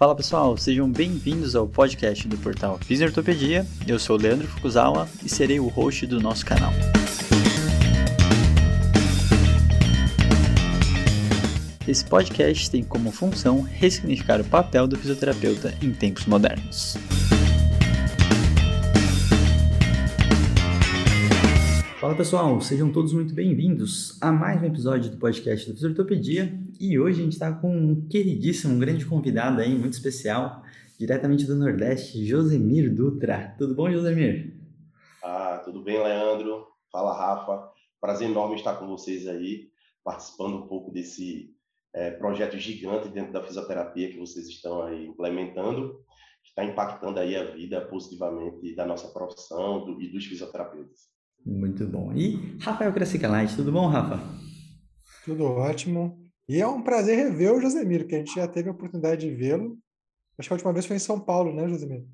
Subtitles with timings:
[0.00, 3.66] Fala pessoal, sejam bem-vindos ao podcast do portal Fisiortopedia.
[3.86, 6.72] Eu sou o Leandro Fukuzawa e serei o host do nosso canal.
[11.86, 16.96] Esse podcast tem como função ressignificar o papel do fisioterapeuta em tempos modernos.
[22.00, 26.50] Fala pessoal, sejam todos muito bem-vindos a mais um episódio do podcast do Fisioterapia
[26.80, 30.62] e hoje a gente está com um queridíssimo, um grande convidado aí, muito especial,
[30.98, 33.54] diretamente do Nordeste, Josemir Dutra.
[33.58, 34.58] Tudo bom, Josemir?
[35.22, 36.68] Ah, tudo bem, Leandro?
[36.90, 37.70] Fala, Rafa.
[38.00, 39.68] Prazer enorme estar com vocês aí,
[40.02, 41.54] participando um pouco desse
[41.92, 46.02] é, projeto gigante dentro da fisioterapia que vocês estão aí implementando,
[46.42, 51.10] que está impactando aí a vida positivamente da nossa profissão do, e dos fisioterapeutas.
[51.44, 52.12] Muito bom.
[52.12, 54.20] E Rafael Crescicalite, tudo bom, Rafa?
[55.24, 56.18] Tudo ótimo.
[56.48, 59.34] E é um prazer rever o Josemiro, que a gente já teve a oportunidade de
[59.34, 59.78] vê-lo.
[60.38, 62.06] Acho que a última vez foi em São Paulo, né, Josemiro?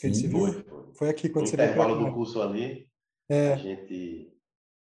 [0.00, 0.38] Que se viu.
[0.40, 1.70] Foi, foi aqui quando no você veio.
[1.70, 2.86] intervalo do curso ali,
[3.28, 3.52] é.
[3.52, 4.32] a gente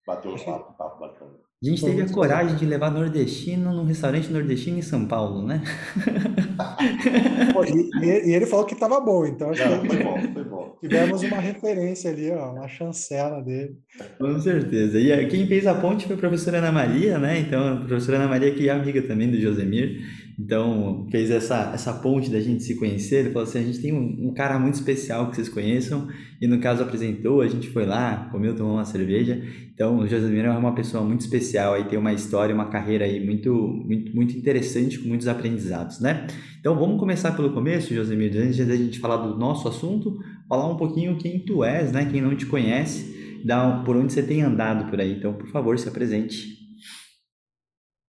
[0.05, 1.39] bateu um papo, papo bacana.
[1.63, 5.63] A gente teve a coragem de levar nordestino num restaurante nordestino em São Paulo, né?
[8.03, 10.77] e, e, ele falou que estava bom, então acho Não, que foi bom, foi bom.
[10.81, 13.77] tivemos uma referência ali, ó, uma chancela dele.
[14.19, 14.99] Com certeza.
[14.99, 17.39] E quem fez a ponte foi a professora Ana Maria, né?
[17.39, 20.01] Então, a professora Ana Maria, que é amiga também do Josemir,
[20.39, 23.19] então fez essa, essa ponte da gente se conhecer.
[23.19, 26.07] Ele falou assim: a gente tem um, um cara muito especial que vocês conheçam,
[26.41, 29.41] e no caso apresentou, a gente foi lá, comeu, tomou uma cerveja.
[29.73, 33.23] Então, o Josemir é uma pessoa muito especial, aí tem uma história, uma carreira aí
[33.25, 36.27] muito, muito, muito interessante, com muitos aprendizados, né?
[36.59, 40.69] Então, vamos começar pelo começo, Josemir, antes de a gente falar do nosso assunto, falar
[40.69, 42.07] um pouquinho quem tu és, né?
[42.11, 45.13] Quem não te conhece, dá, por onde você tem andado por aí.
[45.13, 46.53] Então, por favor, se apresente.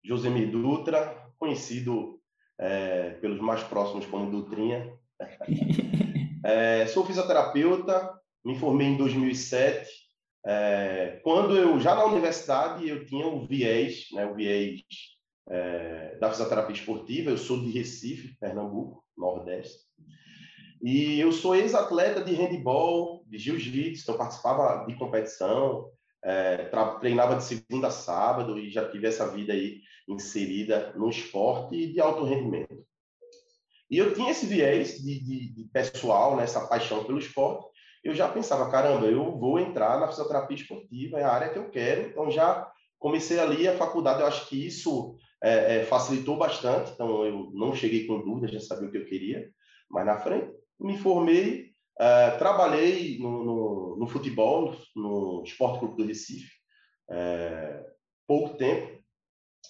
[0.05, 2.19] Josemir Dutra, conhecido
[2.59, 4.93] é, pelos mais próximos como Dutrinha.
[6.45, 8.13] é, sou fisioterapeuta,
[8.45, 10.05] me formei em 2007
[10.47, 14.83] é, quando eu, já na universidade, eu tinha o viés, né, o viés
[15.49, 19.85] é, da fisioterapia esportiva, eu sou de Recife, Pernambuco, Nordeste,
[20.83, 25.89] e eu sou ex-atleta de handball, de jiu-jitsu, então participava de competição,
[26.23, 26.71] é,
[27.01, 32.01] treinava de segunda a sábado e já tive essa vida aí inserida no esporte de
[32.01, 32.85] alto rendimento.
[33.91, 37.67] E eu tinha esse viés de, de, de pessoal, né, essa paixão pelo esporte,
[38.05, 41.71] eu já pensava, caramba, eu vou entrar na fisioterapia esportiva, é a área que eu
[41.71, 42.03] quero.
[42.03, 46.93] Então, já comecei ali a faculdade, eu acho que isso é, é, facilitou bastante.
[46.93, 49.51] Então, eu não cheguei com dúvidas, já sabia o que eu queria.
[49.91, 56.07] Mas na frente, me formei, é, trabalhei no, no, no, futebol, no Esporte Clube do
[56.07, 56.53] Recife,
[57.11, 57.87] é,
[58.27, 59.03] pouco tempo.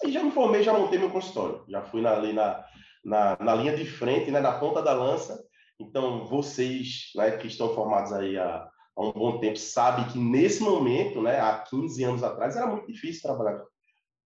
[0.02, 1.64] E já me formei, já montei meu consultório.
[1.68, 2.64] Já fui na, ali na,
[3.04, 5.44] na, na linha de frente, né, na ponta da lança,
[5.80, 10.62] então, vocês né, que estão formados aí há, há, um bom tempo sabem que nesse
[10.62, 13.62] momento, né, há 15 anos atrás, era muito difícil trabalhar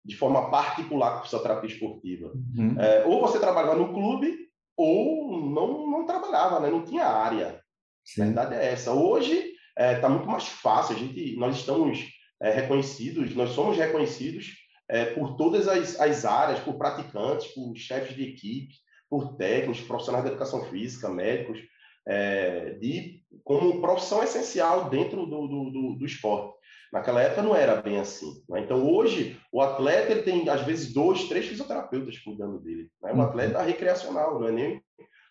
[0.05, 2.33] de forma particular com fisioterapia esportiva.
[2.57, 2.81] Uhum.
[2.81, 6.71] É, ou você trabalhava no clube ou não, não trabalhava, né?
[6.71, 7.61] não tinha área.
[8.05, 8.23] Sim.
[8.23, 8.93] A verdade é essa.
[8.93, 10.97] Hoje está é, tá muito mais fácil.
[10.97, 12.07] A gente, nós estamos
[12.41, 14.55] é, reconhecidos, nós somos reconhecidos
[14.89, 18.75] é, por todas as, as áreas, por praticantes, por chefes de equipe,
[19.09, 21.61] por técnicos, profissionais de educação física, médicos,
[22.07, 26.57] é, de, como profissão essencial dentro do, do, do, do, esporte.
[26.91, 28.43] Naquela época não era bem assim.
[28.49, 28.61] Né?
[28.61, 32.91] Então, hoje, o atleta ele tem, às vezes, dois, três fisioterapeutas cuidando dele.
[33.03, 33.13] Né?
[33.13, 33.23] O uhum.
[33.23, 34.83] atleta recreacional, não é nem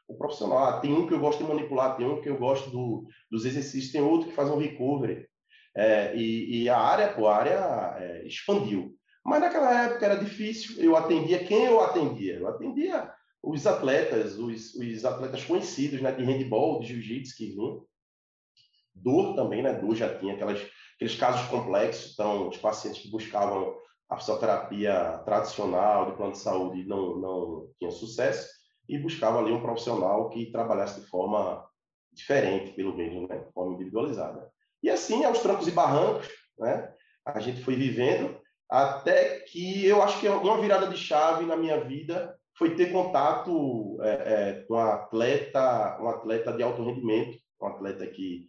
[0.08, 0.60] o profissional.
[0.60, 3.44] Ah, tem um que eu gosto de manipular, tem um que eu gosto do, dos
[3.44, 5.28] exercícios, tem outro que faz um recovery.
[5.76, 8.97] É, e, e, a área, pô, a área é, expandiu.
[9.28, 12.38] Mas naquela época era difícil, eu atendia quem eu atendia?
[12.38, 17.86] Eu atendia os atletas, os, os atletas conhecidos né, de handball, de jiu-jitsu que vinham.
[18.96, 19.74] Dor também, né?
[19.74, 20.66] Dor já tinha aquelas,
[20.96, 23.76] aqueles casos complexos, então os pacientes que buscavam
[24.10, 28.48] a fisioterapia tradicional de plano de saúde não, não tinham sucesso
[28.88, 31.68] e buscavam ali um profissional que trabalhasse de forma
[32.14, 33.40] diferente, pelo menos, né?
[33.40, 34.50] De forma individualizada.
[34.82, 36.94] E assim, aos trancos e barrancos, né?
[37.26, 38.37] A gente foi vivendo
[38.70, 43.98] até que eu acho que uma virada de chave na minha vida foi ter contato
[44.02, 48.48] é, é, com um atleta, um atleta de alto rendimento, um atleta que,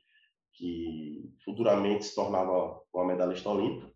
[0.54, 3.92] que futuramente se tornava uma medalhista olímpica.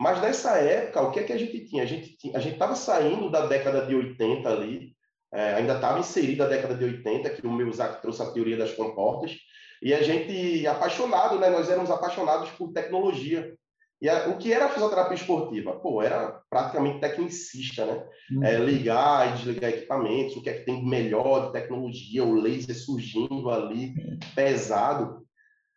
[0.00, 1.82] Mas nessa época, o que é que a gente tinha?
[1.82, 4.96] A gente a gente estava saindo da década de 80 ali,
[5.32, 8.56] é, ainda estava inserida a década de 80, que o meu Zac trouxe a teoria
[8.56, 9.36] das comportas,
[9.82, 11.50] e a gente apaixonado, né?
[11.50, 13.54] Nós éramos apaixonados por tecnologia.
[14.00, 15.72] E a, o que era a fisioterapia esportiva?
[15.74, 18.06] Pô, era praticamente tecnicista, né?
[18.32, 18.44] Uhum.
[18.44, 22.34] É, ligar e desligar equipamentos, o que é que tem de melhor de tecnologia, o
[22.34, 24.18] laser surgindo ali, uhum.
[24.34, 25.26] pesado.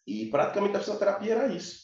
[0.07, 1.83] E praticamente a fisioterapia era isso.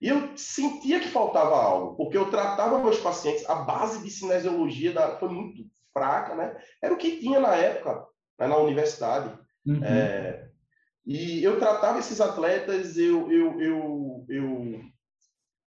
[0.00, 4.92] E eu sentia que faltava algo, porque eu tratava meus pacientes, a base de cinesiologia
[4.92, 6.54] da, foi muito fraca, né?
[6.82, 8.04] Era o que tinha na época,
[8.38, 9.32] né, na universidade.
[9.64, 9.82] Uhum.
[9.82, 10.48] É,
[11.06, 14.80] e eu tratava esses atletas, eu, eu, eu, eu,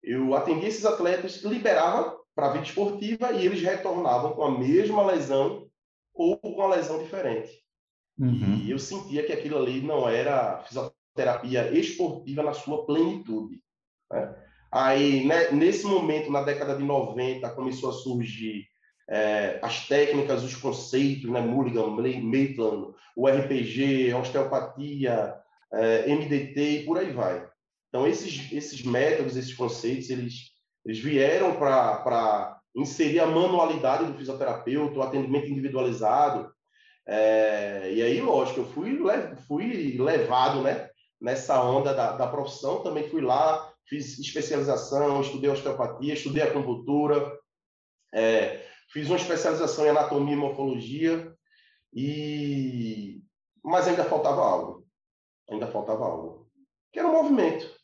[0.03, 5.07] eu atendia esses atletas, liberava para a vida esportiva e eles retornavam com a mesma
[5.07, 5.69] lesão
[6.15, 7.63] ou com uma lesão diferente.
[8.19, 8.61] Uhum.
[8.65, 13.61] E eu sentia que aquilo ali não era fisioterapia esportiva na sua plenitude.
[14.11, 14.35] Né?
[14.71, 18.67] Aí, né, nesse momento, na década de 90, começou a surgir
[19.09, 25.35] é, as técnicas, os conceitos, né, Mulligan, Maitland, o RPG, osteopatia,
[25.73, 27.47] é, MDT e por aí vai.
[27.93, 30.53] Então, esses, esses métodos, esses conceitos, eles,
[30.83, 36.51] eles vieram para inserir a manualidade do fisioterapeuta, o atendimento individualizado.
[37.07, 38.99] É, e aí, lógico, eu fui,
[39.47, 40.89] fui levado né,
[41.21, 47.39] nessa onda da, da profissão, também fui lá, fiz especialização, estudei osteopatia, estudei acupuntura,
[48.15, 51.31] é, fiz uma especialização em anatomia e morfologia,
[51.93, 53.21] e...
[53.63, 54.87] mas ainda faltava algo.
[55.51, 56.51] Ainda faltava algo.
[56.91, 57.82] Que era o movimento.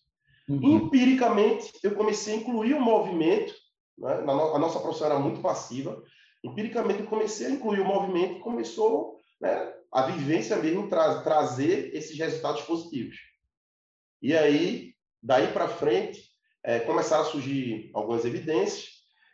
[0.48, 0.76] Uhum.
[0.76, 3.52] Empiricamente, eu comecei a incluir o movimento,
[3.98, 4.12] né?
[4.12, 6.02] a nossa profissão era muito passiva,
[6.42, 11.94] empiricamente eu comecei a incluir o movimento e começou né, a vivência mesmo tra trazer
[11.94, 13.16] esses resultados positivos.
[14.22, 16.28] E aí, daí para frente,
[16.64, 18.88] é, começaram a surgir algumas evidências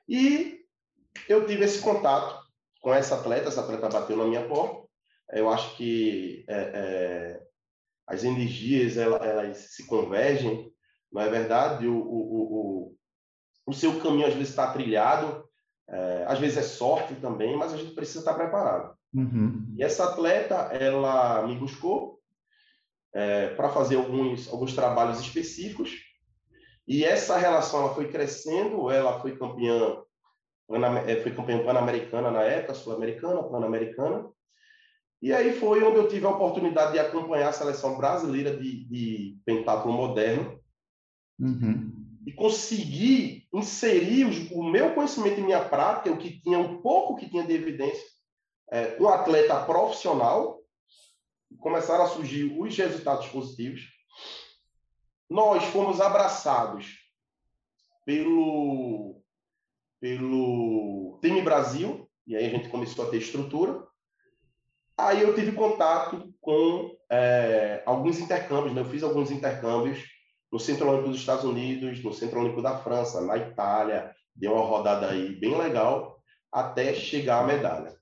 [0.09, 0.61] e
[1.29, 2.43] eu tive esse contato
[2.81, 4.87] com essa atleta, essa atleta bateu na minha porta.
[5.33, 7.43] Eu acho que é, é,
[8.07, 10.71] as energias elas, elas, se convergem,
[11.15, 11.87] não é verdade?
[11.87, 12.43] O, o,
[12.91, 12.97] o,
[13.67, 15.49] o seu caminho às vezes está trilhado,
[15.89, 18.95] é, às vezes é sorte também, mas a gente precisa estar preparado.
[19.15, 19.73] Uhum.
[19.79, 22.19] E essa atleta, ela me buscou
[23.15, 26.03] é, para fazer alguns, alguns trabalhos específicos,
[26.87, 30.03] e essa relação ela foi crescendo, ela foi campeã
[31.07, 34.27] é, foi campeã pan-americana na época, sul-americana, pan-americana.
[35.21, 39.39] E aí foi onde eu tive a oportunidade de acompanhar a seleção brasileira de, de
[39.45, 40.54] pentatlo moderno.
[41.39, 41.93] Uhum.
[42.27, 47.17] E conseguir inserir os, o meu conhecimento em minha prática, o que tinha um pouco
[47.17, 48.07] que tinha de evidência,
[48.71, 50.61] é, atleta profissional,
[51.59, 53.83] começaram a surgir os resultados positivos.
[55.29, 56.99] Nós fomos abraçados
[58.05, 59.23] pelo
[60.01, 63.87] pelo Time Brasil, e aí a gente começou a ter estrutura.
[64.99, 68.83] Aí eu tive contato com é, alguns intercâmbios, né?
[68.83, 70.05] eu fiz alguns intercâmbios
[70.55, 74.65] no Centro Olímpico dos Estados Unidos, no Centro Olímpico da França, na Itália, deu uma
[74.65, 76.17] rodada aí bem legal,
[76.53, 77.97] até chegar à medalha.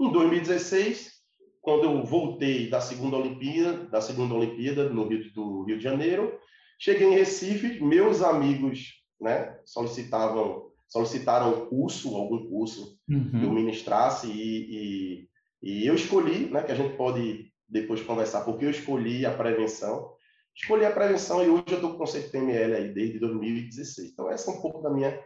[0.00, 1.12] Em 2016,
[1.60, 6.32] quando eu voltei da segunda Olimpíada, da segunda Olimpíada no Rio do Rio de Janeiro,
[6.78, 13.28] cheguei em Recife, meus amigos, né, solicitavam solicitaram curso, algum curso uhum.
[13.32, 15.28] que eu ministrasse e,
[15.62, 19.30] e, e, eu escolhi, né, que a gente pode depois conversar, porque eu escolhi a
[19.30, 20.16] prevenção.
[20.60, 24.10] Escolhi a prevenção e hoje eu estou com o conceito PML aí desde 2016.
[24.10, 25.18] Então essa é um pouco da minha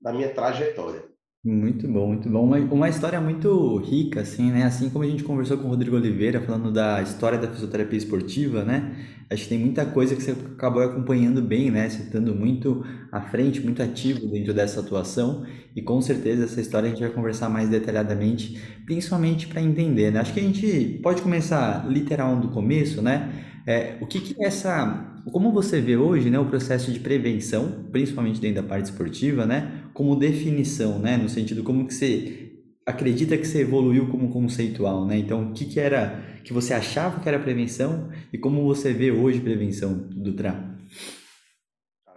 [0.00, 1.04] da minha trajetória.
[1.44, 2.44] Muito bom, muito bom.
[2.44, 4.62] Uma, uma história muito rica, assim, né?
[4.62, 8.64] Assim como a gente conversou com o Rodrigo Oliveira, falando da história da fisioterapia esportiva,
[8.64, 8.94] né?
[9.28, 11.88] Acho que tem muita coisa que você acabou acompanhando bem, né?
[11.88, 15.44] Você estando muito à frente, muito ativo dentro dessa atuação.
[15.74, 20.20] E com certeza essa história a gente vai conversar mais detalhadamente, principalmente para entender, né?
[20.20, 23.51] Acho que a gente pode começar literal do começo, né?
[23.66, 27.84] É, o que, que é essa como você vê hoje, né, o processo de prevenção,
[27.92, 32.52] principalmente dentro da parte esportiva, né, como definição, né, no sentido como que você
[32.84, 35.16] acredita que você evoluiu como conceitual, né?
[35.16, 39.12] Então, o que que era que você achava que era prevenção e como você vê
[39.12, 40.52] hoje prevenção, Dutra?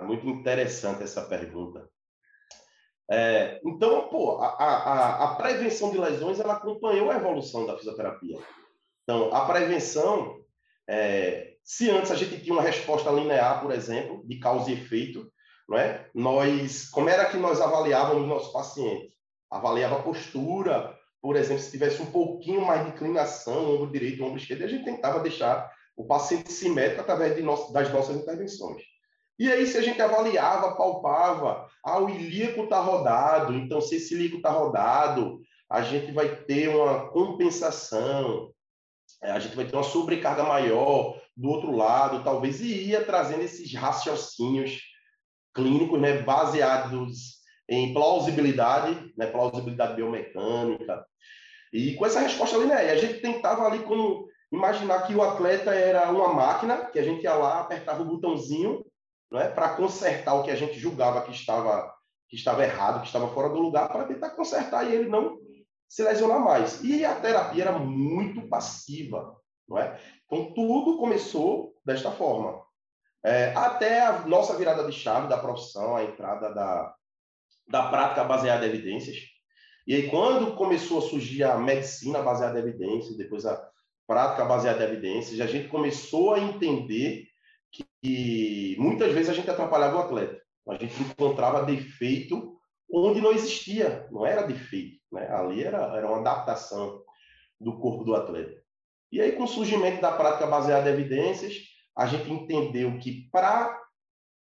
[0.02, 1.88] Muito interessante essa pergunta.
[3.10, 8.40] É, então, pô, a, a, a prevenção de lesões ela acompanhou a evolução da fisioterapia.
[9.04, 10.44] Então, a prevenção
[10.88, 15.32] é, se antes a gente tinha uma resposta linear, por exemplo, de causa e efeito,
[15.68, 16.08] não é?
[16.14, 19.14] Nós, como era que nós avaliávamos nosso paciente?
[19.50, 24.38] Avaliava a postura, por exemplo, se tivesse um pouquinho mais de inclinação, ombro direito, ombro
[24.38, 28.84] esquerdo, a gente tentava deixar o paciente simétrico através nosso, das nossas intervenções.
[29.40, 34.14] E aí, se a gente avaliava, palpava, ah, o ilíaco está rodado, então se esse
[34.14, 38.52] ilíaco está rodado, a gente vai ter uma compensação,
[39.22, 43.74] a gente vai ter uma sobrecarga maior do outro lado, talvez, e ia trazendo esses
[43.74, 44.80] raciocínios
[45.54, 47.36] clínicos, né, baseados
[47.68, 51.06] em plausibilidade, né, plausibilidade biomecânica,
[51.74, 52.80] e com essa resposta linear.
[52.80, 57.24] A gente tentava ali como imaginar que o atleta era uma máquina, que a gente
[57.24, 58.86] ia lá, apertava o botãozinho,
[59.32, 61.94] né, para consertar o que a gente julgava que estava
[62.28, 65.38] que estava errado, que estava fora do lugar, para tentar consertar e ele não
[65.88, 66.84] se lesionar mais.
[66.84, 69.36] E a terapia era muito passiva,
[69.68, 70.00] não é?
[70.26, 72.64] Então tudo começou desta forma.
[73.24, 76.94] É, até a nossa virada de chave da profissão, a entrada da,
[77.68, 79.18] da prática baseada em evidências.
[79.88, 83.70] E aí, quando começou a surgir a medicina baseada em evidências, depois a
[84.08, 87.28] prática baseada em evidências, a gente começou a entender
[88.02, 90.42] que muitas vezes a gente atrapalhava o atleta.
[90.68, 92.55] A gente encontrava defeito
[92.92, 95.00] onde não existia, não era defeito.
[95.12, 95.28] Né?
[95.30, 97.04] Ali era, era uma adaptação
[97.60, 98.62] do corpo do atleta.
[99.12, 101.56] E aí, com o surgimento da prática baseada em evidências,
[101.96, 103.82] a gente entendeu que para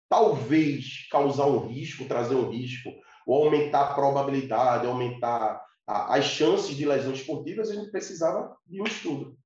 [0.09, 2.91] talvez causar um risco, trazer um risco,
[3.27, 8.81] ou aumentar a probabilidade, aumentar a, as chances de lesões esportivas, a gente precisava de
[8.81, 9.37] um estudo.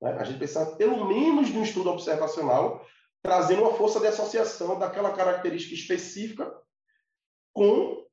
[0.00, 0.12] Né?
[0.12, 2.84] A gente precisava, pelo menos, de um estudo observacional,
[3.22, 6.52] trazendo uma força de associação daquela característica específica
[7.52, 8.04] com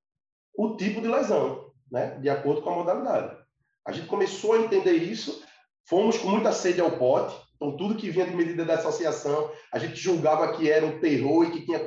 [0.58, 2.18] o tipo de lesão, né?
[2.20, 3.38] de acordo com a modalidade.
[3.86, 5.42] A gente começou a entender isso,
[5.88, 9.80] fomos com muita sede ao pote, então, tudo que vinha de medida da associação, a
[9.80, 11.80] gente julgava que era um terror e que tinha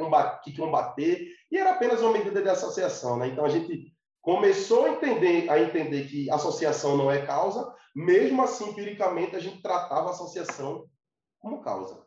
[0.43, 3.17] que combater, e era apenas uma medida de associação.
[3.17, 3.29] Né?
[3.29, 8.71] Então, a gente começou a entender, a entender que associação não é causa, mesmo assim,
[8.71, 10.87] empiricamente, a gente tratava a associação
[11.39, 12.05] como causa.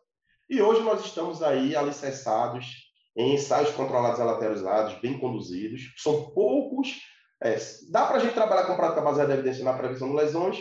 [0.49, 2.82] E hoje nós estamos aí alicerçados
[3.15, 5.93] em ensaios controlados e aleatorizados, bem conduzidos.
[5.97, 6.99] São poucos.
[7.41, 7.57] É,
[7.89, 10.57] dá para a gente trabalhar com prática baseada em evidência na prevenção de lesões,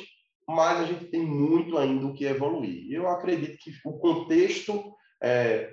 [0.48, 2.90] mas a gente tem muito ainda o que evoluir.
[2.90, 4.92] Eu acredito que o contexto
[5.22, 5.70] é,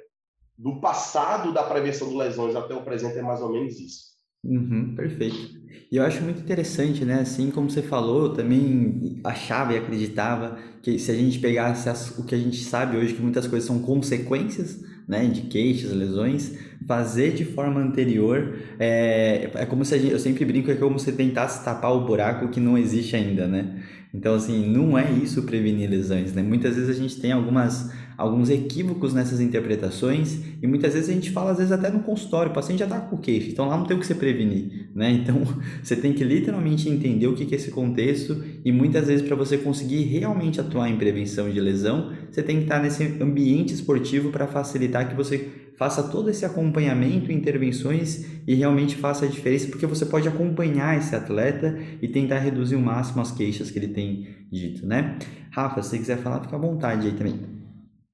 [0.57, 4.09] do passado da prevenção de lesões até o presente é mais ou menos isso.
[4.43, 5.59] Uhum, perfeito.
[5.91, 7.21] E eu acho muito interessante, né?
[7.21, 12.17] Assim como você falou, eu também achava e acreditava que se a gente pegasse as,
[12.17, 16.53] o que a gente sabe hoje, que muitas coisas são consequências né, de queixas, lesões,
[16.87, 20.99] fazer de forma anterior é, é como se a gente, eu sempre brinco, é como
[20.99, 23.81] se tentasse tapar o buraco que não existe ainda, né?
[24.13, 26.43] Então, assim, não é isso prevenir lesões, né?
[26.43, 31.31] Muitas vezes a gente tem algumas, alguns equívocos nessas interpretações e muitas vezes a gente
[31.31, 33.85] fala, às vezes até no consultório, o paciente já está com queixa, então lá não
[33.85, 35.09] tem o que você prevenir, né?
[35.29, 35.41] Então,
[35.81, 39.57] você tem que literalmente entender o que é esse contexto e muitas vezes para você
[39.57, 44.47] conseguir realmente atuar em prevenção de lesão, você tem que estar nesse ambiente esportivo para
[44.47, 50.05] facilitar que você faça todo esse acompanhamento, intervenções e realmente faça a diferença, porque você
[50.05, 54.85] pode acompanhar esse atleta e tentar reduzir o máximo as queixas que ele tem dito,
[54.85, 55.17] né?
[55.51, 57.58] Rafa, se quiser falar, fica à vontade aí também.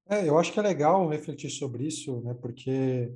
[0.09, 2.35] É, eu acho que é legal refletir sobre isso, né?
[2.39, 3.11] Porque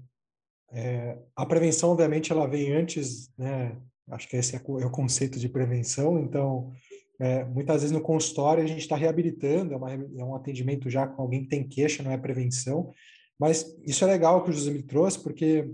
[0.72, 3.78] é, a prevenção, obviamente, ela vem antes, né?
[4.10, 6.20] Acho que esse é, é o conceito de prevenção.
[6.20, 6.72] Então,
[7.20, 11.06] é, muitas vezes no consultório a gente está reabilitando, é, uma, é, um atendimento já
[11.06, 12.92] com alguém que tem queixa, não é prevenção.
[13.40, 15.70] Mas isso é legal que o José me trouxe, porque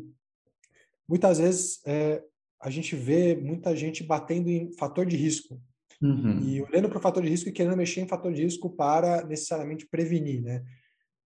[1.07, 2.21] muitas vezes é,
[2.61, 5.61] a gente vê muita gente batendo em fator de risco.
[6.01, 6.39] Uhum.
[6.41, 9.23] E olhando para o fator de risco e querendo mexer em fator de risco para
[9.25, 10.63] necessariamente prevenir, né?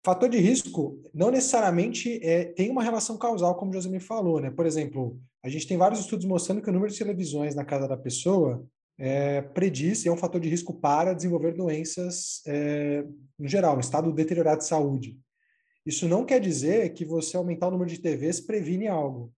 [0.07, 4.41] Fator de risco não necessariamente é, tem uma relação causal, como o José me falou,
[4.41, 4.53] né?
[4.53, 7.89] Por exemplo, a gente tem vários estudos mostrando que o número de televisões na casa
[7.89, 8.65] da pessoa
[8.97, 13.05] é, prediz é um fator de risco para desenvolver doenças é,
[13.37, 15.19] no geral, um estado deteriorado de saúde.
[15.85, 19.33] Isso não quer dizer que você aumentar o número de TVs previne algo.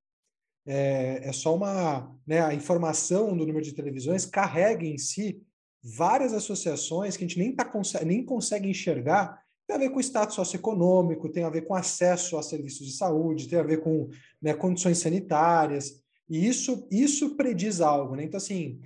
[0.66, 2.14] É, é só uma.
[2.26, 5.40] Né, a informação do número de televisões carrega em si
[5.82, 7.66] várias associações que a gente nem, tá,
[8.04, 9.47] nem consegue enxergar.
[9.68, 13.48] Tem a ver com status socioeconômico, tem a ver com acesso a serviços de saúde,
[13.48, 14.08] tem a ver com
[14.40, 16.02] né, condições sanitárias.
[16.26, 18.16] E isso, isso prediz algo.
[18.16, 18.24] Né?
[18.24, 18.80] Então, assim,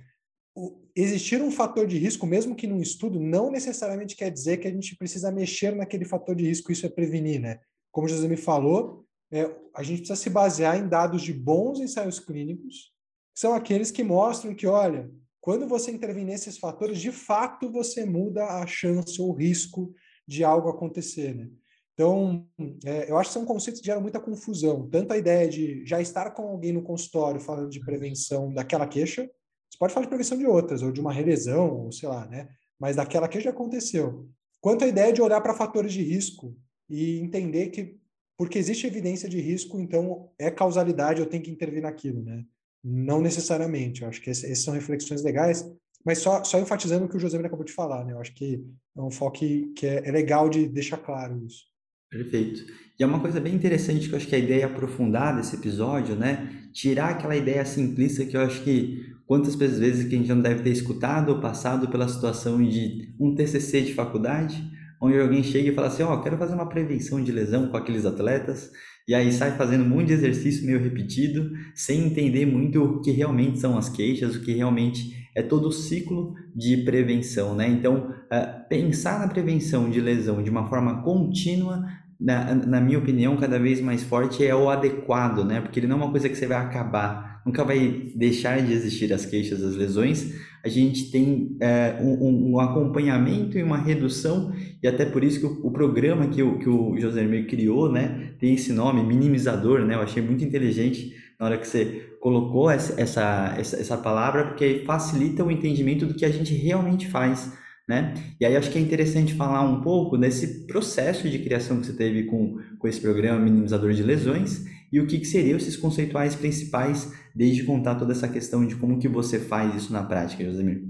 [0.53, 4.67] o, existir um fator de risco, mesmo que num estudo, não necessariamente quer dizer que
[4.67, 7.61] a gente precisa mexer naquele fator de risco, isso é prevenir, né?
[7.89, 11.79] Como o José me falou, é, a gente precisa se basear em dados de bons
[11.79, 12.91] ensaios clínicos,
[13.33, 15.09] que são aqueles que mostram que, olha,
[15.39, 19.93] quando você intervir nesses fatores, de fato você muda a chance ou o risco
[20.27, 21.49] de algo acontecer, né?
[21.93, 22.47] Então,
[22.85, 24.89] é, eu acho que são conceitos que geram muita confusão.
[24.89, 29.29] Tanto a ideia de já estar com alguém no consultório falando de prevenção daquela queixa,
[29.69, 32.47] você pode falar de prevenção de outras, ou de uma relesão, ou sei lá, né?
[32.79, 34.27] Mas daquela que já aconteceu.
[34.59, 36.55] Quanto à ideia de olhar para fatores de risco
[36.89, 37.97] e entender que,
[38.37, 42.43] porque existe evidência de risco, então é causalidade, eu tenho que intervir naquilo, né?
[42.83, 44.01] Não necessariamente.
[44.01, 45.69] Eu acho que essas são reflexões legais,
[46.05, 48.13] mas só, só enfatizando o que o José acabou de falar, né?
[48.13, 48.63] Eu acho que
[48.95, 51.63] é um foco que, que é, é legal de deixar claro isso.
[52.09, 52.63] Perfeito.
[52.99, 55.55] E é uma coisa bem interessante que eu acho que a ideia é aprofundar desse
[55.55, 56.69] episódio, né?
[56.71, 60.61] Tirar aquela ideia simplista que eu acho que quantas vezes que a gente não deve
[60.61, 64.63] ter escutado ou passado pela situação de um TCC de faculdade,
[65.03, 67.75] onde alguém chega e fala assim, ó, oh, quero fazer uma prevenção de lesão com
[67.75, 68.71] aqueles atletas,
[69.05, 73.77] e aí sai fazendo de exercício meio repetido, sem entender muito o que realmente são
[73.77, 77.67] as queixas, o que realmente é todo o ciclo de prevenção, né?
[77.67, 81.83] Então, uh, pensar na prevenção de lesão de uma forma contínua,
[82.19, 85.59] na, na minha opinião, cada vez mais forte é o adequado, né?
[85.59, 89.11] Porque ele não é uma coisa que você vai acabar, nunca vai deixar de existir
[89.13, 90.33] as queixas, as lesões.
[90.63, 95.45] A gente tem é, um, um, acompanhamento e uma redução, e até por isso que
[95.45, 99.81] o, o programa que o, que o José Mir criou, né, tem esse nome, minimizador,
[99.81, 99.95] né?
[99.95, 105.43] Eu achei muito inteligente na hora que você colocou essa, essa, essa palavra, porque facilita
[105.43, 107.51] o entendimento do que a gente realmente faz,
[107.85, 108.13] né?
[108.39, 111.93] E aí acho que é interessante falar um pouco desse processo de criação que você
[111.93, 116.35] teve com, com esse programa minimizador de lesões e o que, que seriam esses conceituais
[116.35, 120.83] principais desde contar toda essa questão de como que você faz isso na prática, Josemir.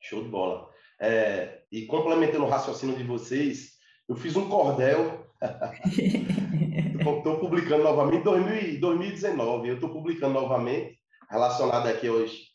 [0.00, 0.68] Show de bola.
[1.00, 3.74] É, e complementando o raciocínio de vocês,
[4.08, 5.30] eu fiz um cordel
[6.98, 9.68] Estou publicando novamente em 2019.
[9.68, 10.98] Eu estou publicando novamente,
[11.30, 12.48] relacionado aqui hoje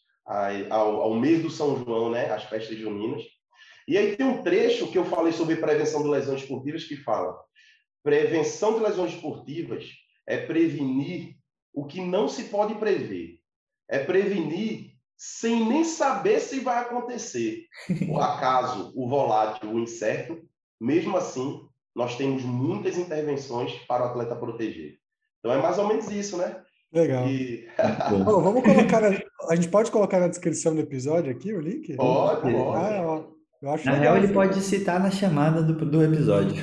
[0.69, 2.29] ao, ao, mês do São João, né?
[2.31, 3.23] As festas juninas.
[3.87, 7.37] E aí tem um trecho que eu falei sobre prevenção de lesões esportivas que fala:
[8.03, 9.85] prevenção de lesões esportivas
[10.27, 11.35] é prevenir
[11.73, 13.39] o que não se pode prever.
[13.87, 17.63] É prevenir sem nem saber se vai acontecer.
[18.07, 20.39] O acaso, o volátil, o incerto,
[20.79, 21.61] mesmo assim,
[21.95, 24.97] nós temos muitas intervenções para o atleta proteger.
[25.39, 26.61] Então é mais ou menos isso, né?
[26.91, 27.27] Legal.
[27.27, 27.67] E...
[28.25, 29.01] Bom, vamos colocar.
[29.01, 29.19] Na...
[29.49, 31.95] A gente pode colocar na descrição do episódio aqui o link?
[31.95, 33.36] Pode, pode.
[33.61, 36.55] Eu acho na real, ele pode citar na chamada do, do episódio.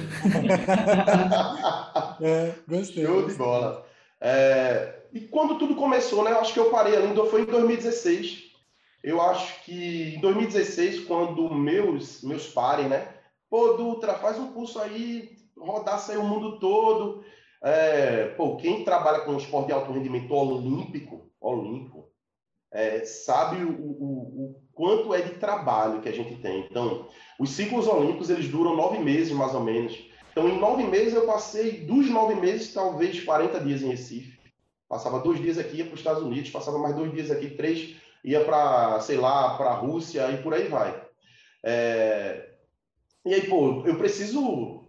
[2.22, 3.04] é, gostei.
[3.04, 3.84] Show de bola.
[4.20, 6.30] É, e quando tudo começou, né?
[6.30, 8.44] Eu acho que eu parei ali, foi em 2016.
[9.02, 13.08] Eu acho que em 2016, quando meus, meus pares, né?
[13.50, 17.24] Pô, Dutra, faz um curso aí, rodar sair o mundo todo.
[17.62, 22.08] É, pô, quem trabalha com esporte de alto rendimento olímpico, olímpico,
[22.74, 26.66] é, sabe o, o, o, quanto é de trabalho que a gente tem.
[26.68, 27.08] Então,
[27.38, 29.96] os ciclos olímpicos, eles duram nove meses, mais ou menos.
[30.32, 34.40] Então, em nove meses, eu passei dos nove meses, talvez 40 dias em Recife.
[34.88, 37.94] Passava dois dias aqui, ia para os Estados Unidos, passava mais dois dias aqui, três,
[38.24, 41.00] ia para, sei lá, para a Rússia e por aí vai.
[41.62, 42.48] É,
[43.24, 44.88] e aí, pô, eu preciso,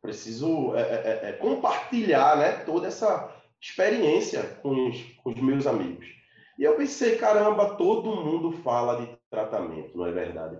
[0.00, 5.66] preciso é, é, é, é compartilhar né, toda essa experiência com os, com os meus
[5.66, 6.16] amigos.
[6.58, 10.58] E eu pensei, caramba, todo mundo fala de tratamento, não é verdade?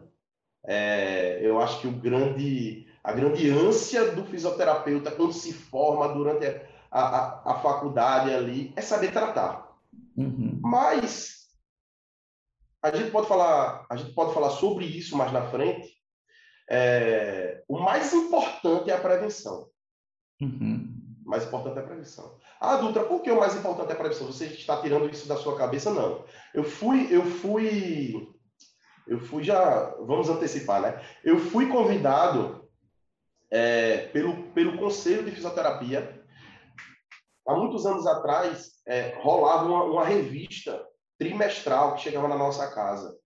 [0.64, 6.46] É, eu acho que o grande, a grande ânsia do fisioterapeuta quando se forma durante
[6.90, 9.74] a, a, a faculdade ali é saber tratar.
[10.16, 10.60] Uhum.
[10.62, 11.46] Mas
[12.82, 15.96] a gente pode falar, a gente pode falar sobre isso mais na frente,
[16.68, 19.68] é, o mais importante é a prevenção.
[20.40, 20.85] Uhum.
[21.26, 22.38] Mais importante é a prevenção.
[22.60, 24.28] Ah, Dutra, por que o mais importante é a prevenção?
[24.28, 25.92] Você está tirando isso da sua cabeça?
[25.92, 26.24] Não.
[26.54, 28.32] Eu fui, eu fui,
[29.08, 31.04] eu fui já, vamos antecipar, né?
[31.24, 32.70] Eu fui convidado
[33.50, 36.24] é, pelo, pelo Conselho de Fisioterapia.
[37.44, 40.80] Há muitos anos atrás, é, rolava uma, uma revista
[41.18, 43.18] trimestral que chegava na nossa casa.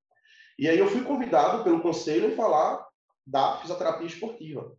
[0.59, 2.87] E aí eu fui convidado pelo conselho a falar
[3.27, 4.73] da fisioterapia esportiva,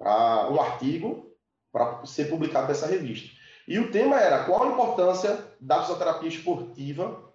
[0.00, 1.27] um artigo
[1.78, 3.28] para ser publicado nessa revista.
[3.66, 7.28] E o tema era qual a importância da fisioterapia esportiva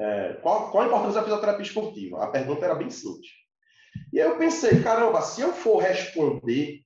[0.00, 2.24] é, qual, qual a importância da fisioterapia esportiva?
[2.24, 3.28] A pergunta era bem simples.
[4.10, 6.80] E aí eu pensei, caramba, se eu for responder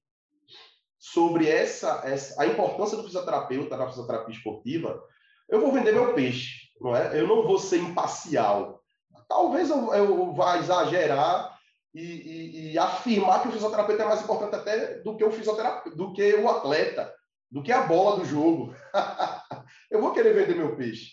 [0.98, 5.00] sobre essa, essa a importância do fisioterapeuta na fisioterapia esportiva,
[5.48, 7.16] eu vou vender meu peixe, não é?
[7.18, 8.82] Eu não vou ser imparcial.
[9.28, 11.53] Talvez eu, eu vá exagerar
[11.94, 15.96] e, e, e, afirmar que o fisioterapeuta é mais importante até do que o fisioterapeuta,
[15.96, 17.14] do que o atleta,
[17.50, 18.74] do que a bola do jogo.
[19.90, 21.12] eu vou querer vender meu peixe.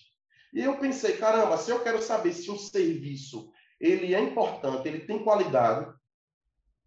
[0.52, 5.02] E eu pensei, caramba, se eu quero saber se um serviço ele é importante, ele
[5.02, 5.92] tem qualidade,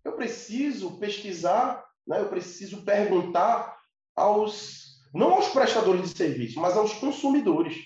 [0.04, 2.20] eu preciso pesquisar, né?
[2.20, 3.78] eu preciso perguntar
[4.14, 7.76] aos, não aos prestadores de serviço, mas aos consumidores.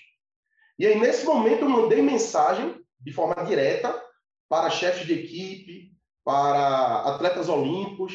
[0.77, 3.99] E aí, nesse momento, eu mandei mensagem de forma direta
[4.47, 5.91] para chefes de equipe,
[6.29, 8.13] para atletas olímpicos.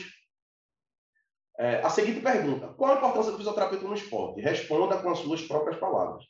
[1.59, 4.41] É, a seguinte pergunta: qual a importância do fisioterapeuta no esporte?
[4.41, 6.25] Responda com as suas próprias palavras.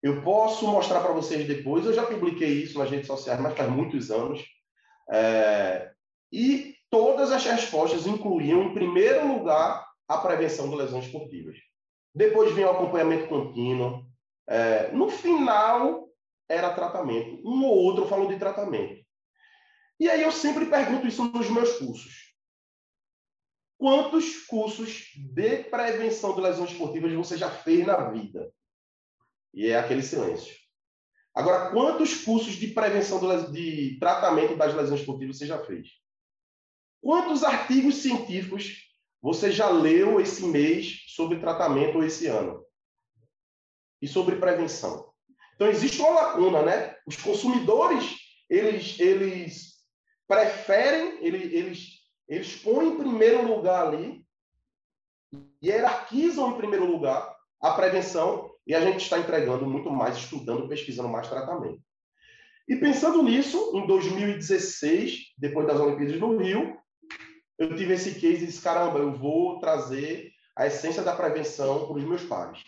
[0.00, 3.68] Eu posso mostrar para vocês depois, eu já publiquei isso nas redes sociais, mas faz
[3.68, 4.40] muitos anos.
[5.12, 5.90] É,
[6.30, 11.56] e todas as respostas incluíam, em primeiro lugar, a prevenção de lesões esportivas.
[12.14, 14.04] Depois vinha o acompanhamento contínuo.
[14.48, 16.08] É, no final,
[16.48, 17.40] era tratamento.
[17.44, 19.02] Um ou outro falou de tratamento.
[20.02, 22.34] E aí eu sempre pergunto isso nos meus cursos.
[23.78, 28.52] Quantos cursos de prevenção de lesões esportivas você já fez na vida?
[29.54, 30.56] E é aquele silêncio.
[31.32, 33.20] Agora, quantos cursos de prevenção
[33.52, 35.90] de, tratamento das lesões esportivas você já fez?
[37.00, 42.66] Quantos artigos científicos você já leu esse mês sobre tratamento ou esse ano?
[44.00, 45.12] E sobre prevenção?
[45.54, 46.96] Então, existe uma lacuna, né?
[47.06, 48.16] Os consumidores,
[48.50, 49.71] eles, eles
[50.32, 54.24] preferem, eles, eles põem em primeiro lugar ali,
[55.62, 61.08] hierarquizam em primeiro lugar a prevenção e a gente está entregando muito mais, estudando, pesquisando
[61.08, 61.80] mais tratamento.
[62.66, 66.78] E pensando nisso, em 2016, depois das Olimpíadas no Rio,
[67.58, 71.98] eu tive esse case e disse, caramba, eu vou trazer a essência da prevenção para
[71.98, 72.62] os meus pares.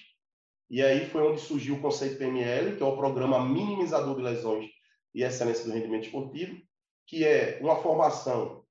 [0.69, 4.67] E aí foi onde surgiu o conceito PML, que é o Programa Minimizador de Lesões
[5.15, 6.61] e Excelência do Rendimento Esportivo,
[7.07, 8.65] que é uma formação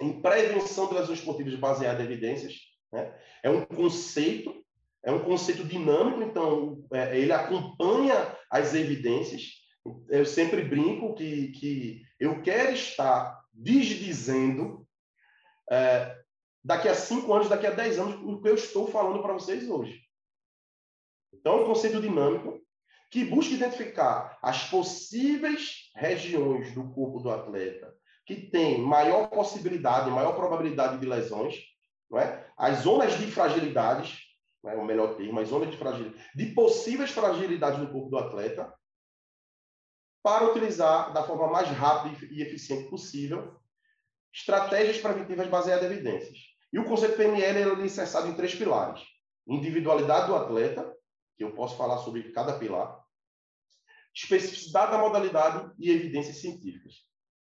[0.00, 2.54] em prevenção de lesões esportivas baseada em evidências.
[2.92, 3.14] Né?
[3.42, 4.64] É um conceito,
[5.04, 9.60] é um conceito dinâmico, então é, ele acompanha as evidências.
[10.08, 14.86] Eu sempre brinco que, que eu quero estar desdizendo
[15.70, 16.18] é,
[16.64, 19.68] daqui a cinco anos, daqui a dez anos, o que eu estou falando para vocês
[19.68, 20.00] hoje.
[21.32, 22.60] Então, é um conceito dinâmico
[23.10, 27.92] que busca identificar as possíveis regiões do corpo do atleta
[28.30, 31.56] que tem maior possibilidade, maior probabilidade de lesões,
[32.08, 32.48] não é?
[32.56, 34.20] as zonas de fragilidades,
[34.62, 38.18] não é o melhor termo, as zonas de fragilidade, de possíveis fragilidades no corpo do
[38.18, 38.72] atleta,
[40.22, 43.58] para utilizar da forma mais rápida e eficiente possível
[44.32, 46.38] estratégias preventivas baseadas em evidências.
[46.72, 49.02] E o conceito PNL é alicerçado em três pilares:
[49.44, 50.94] individualidade do atleta,
[51.36, 52.99] que eu posso falar sobre cada pilar,
[54.14, 56.94] especificidade da modalidade e evidências científicas.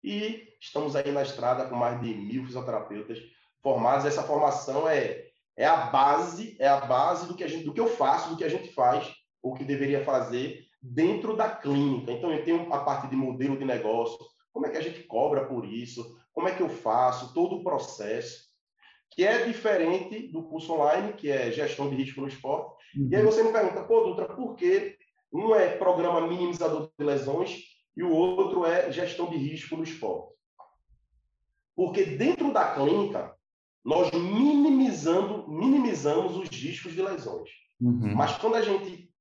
[0.03, 3.19] E estamos aí na estrada com mais de mil fisioterapeutas
[3.61, 4.05] formados.
[4.05, 5.25] Essa formação é,
[5.55, 8.37] é a base, é a base do que a gente, do que eu faço, do
[8.37, 12.11] que a gente faz, ou que deveria fazer dentro da clínica.
[12.11, 14.17] Então eu tenho a parte de modelo de negócio,
[14.53, 17.63] como é que a gente cobra por isso, como é que eu faço, todo o
[17.63, 18.47] processo,
[19.11, 22.75] que é diferente do curso online, que é gestão de risco no esporte.
[22.95, 23.09] Uhum.
[23.11, 23.31] E aí uhum.
[23.31, 24.96] você me pergunta, pô, Dutra, por que
[25.31, 27.63] um é programa minimizador de lesões
[27.95, 30.33] e o outro é gestão de risco no esporte.
[31.75, 33.35] Porque dentro da clínica,
[33.83, 37.49] nós minimizando, minimizamos os riscos de lesões.
[37.79, 38.15] Uhum.
[38.15, 39.11] Mas quando a gente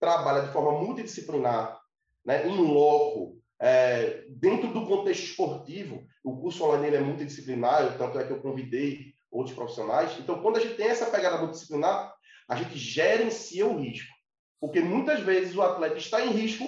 [0.00, 1.78] trabalha de forma multidisciplinar,
[2.24, 8.24] né, em loco, é, dentro do contexto esportivo, o curso online é multidisciplinar, tanto é
[8.24, 10.18] que eu convidei outros profissionais.
[10.18, 12.14] Então, quando a gente tem essa pegada multidisciplinar,
[12.48, 14.15] a gente gerencia o risco.
[14.60, 16.64] Porque muitas vezes o atleta está em risco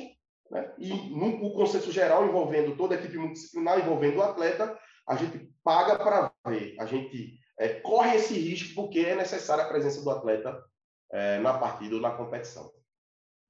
[0.50, 0.72] né?
[0.78, 5.50] E no o consenso geral, envolvendo toda a equipe multidisciplinar, envolvendo o atleta, a gente
[5.62, 10.10] paga para ver, a gente é, corre esse risco porque é necessária a presença do
[10.10, 10.62] atleta
[11.12, 12.70] é, na partida ou na competição.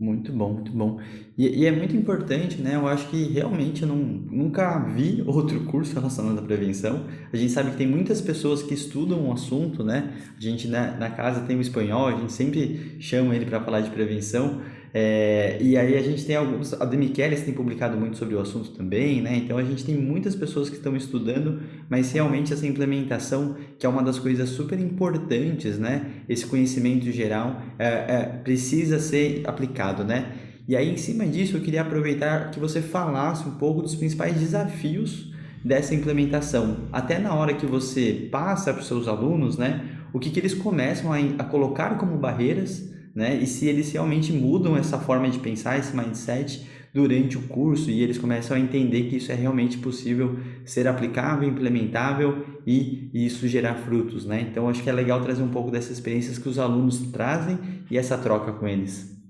[0.00, 1.00] Muito bom, muito bom.
[1.36, 2.76] E, e, é muito importante, né?
[2.76, 7.04] Eu acho que realmente eu não, nunca vi outro curso relacionado à prevenção.
[7.32, 10.16] A gente sabe que tem muitas pessoas que estudam o um assunto, né?
[10.36, 13.80] A gente na, na casa tem o espanhol, a gente sempre chama ele para falar
[13.80, 14.60] de prevenção,
[14.92, 18.70] é, e aí a gente tem alguns, a Demichelis tem publicado muito sobre o assunto
[18.70, 19.36] também, né?
[19.36, 23.88] Então a gente tem muitas pessoas que estão estudando, mas realmente essa implementação, que é
[23.88, 26.22] uma das coisas super importantes, né?
[26.28, 30.32] Esse conhecimento geral é, é, precisa ser aplicado, né?
[30.66, 34.36] E aí em cima disso eu queria aproveitar que você falasse um pouco dos principais
[34.36, 35.32] desafios
[35.64, 39.84] dessa implementação, até na hora que você passa para os seus alunos, né?
[40.12, 43.34] O que, que eles começam a, a colocar como barreiras né?
[43.34, 48.00] E se eles realmente mudam essa forma de pensar, esse mindset durante o curso e
[48.00, 53.48] eles começam a entender que isso é realmente possível ser aplicável, implementável e, e isso
[53.48, 54.42] gerar frutos, né?
[54.42, 57.58] Então acho que é legal trazer um pouco dessas experiências que os alunos trazem
[57.90, 59.20] e essa troca com eles.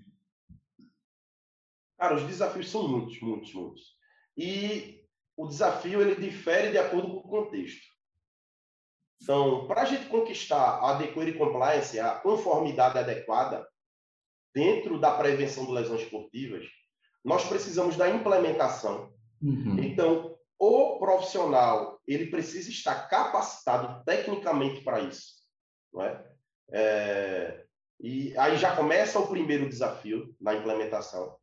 [1.98, 3.83] Cara, os desafios são muitos, muitos, muitos.
[4.37, 5.03] E
[5.35, 7.87] o desafio ele difere de acordo com o contexto.
[9.22, 13.66] Então, para a gente conquistar a Adequate Compliance, a conformidade adequada,
[14.55, 16.67] dentro da prevenção de lesões esportivas,
[17.25, 19.13] nós precisamos da implementação.
[19.43, 19.79] Uhum.
[19.79, 25.35] Então, o profissional ele precisa estar capacitado tecnicamente para isso,
[25.93, 26.27] não é?
[26.73, 27.65] é?
[28.01, 31.37] E aí já começa o primeiro desafio na implementação.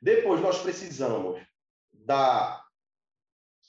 [0.00, 1.40] Depois nós precisamos
[1.92, 2.62] da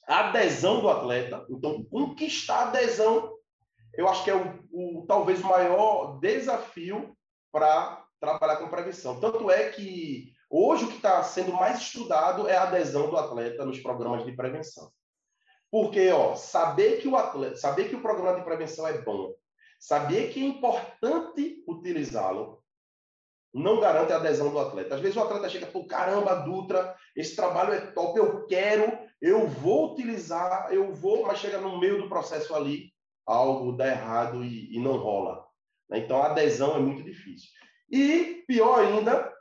[0.07, 1.45] adesão do atleta.
[1.49, 3.33] Então, conquistar a adesão,
[3.93, 7.15] eu acho que é o, o talvez o maior desafio
[7.51, 9.19] para trabalhar com prevenção.
[9.19, 13.65] Tanto é que hoje o que está sendo mais estudado é a adesão do atleta
[13.65, 14.91] nos programas de prevenção.
[15.71, 19.33] Porque, ó, saber que o atleta, saber que o programa de prevenção é bom,
[19.79, 22.63] saber que é importante utilizá-lo,
[23.53, 24.95] não garante a adesão do atleta.
[24.95, 29.47] Às vezes o atleta chega fala, caramba, Dutra, esse trabalho é top, eu quero, eu
[29.47, 32.93] vou utilizar, eu vou, mas chega no meio do processo ali,
[33.25, 35.45] algo dá errado e, e não rola.
[35.89, 35.99] Né?
[35.99, 37.49] Então a adesão é muito difícil.
[37.89, 39.33] E pior ainda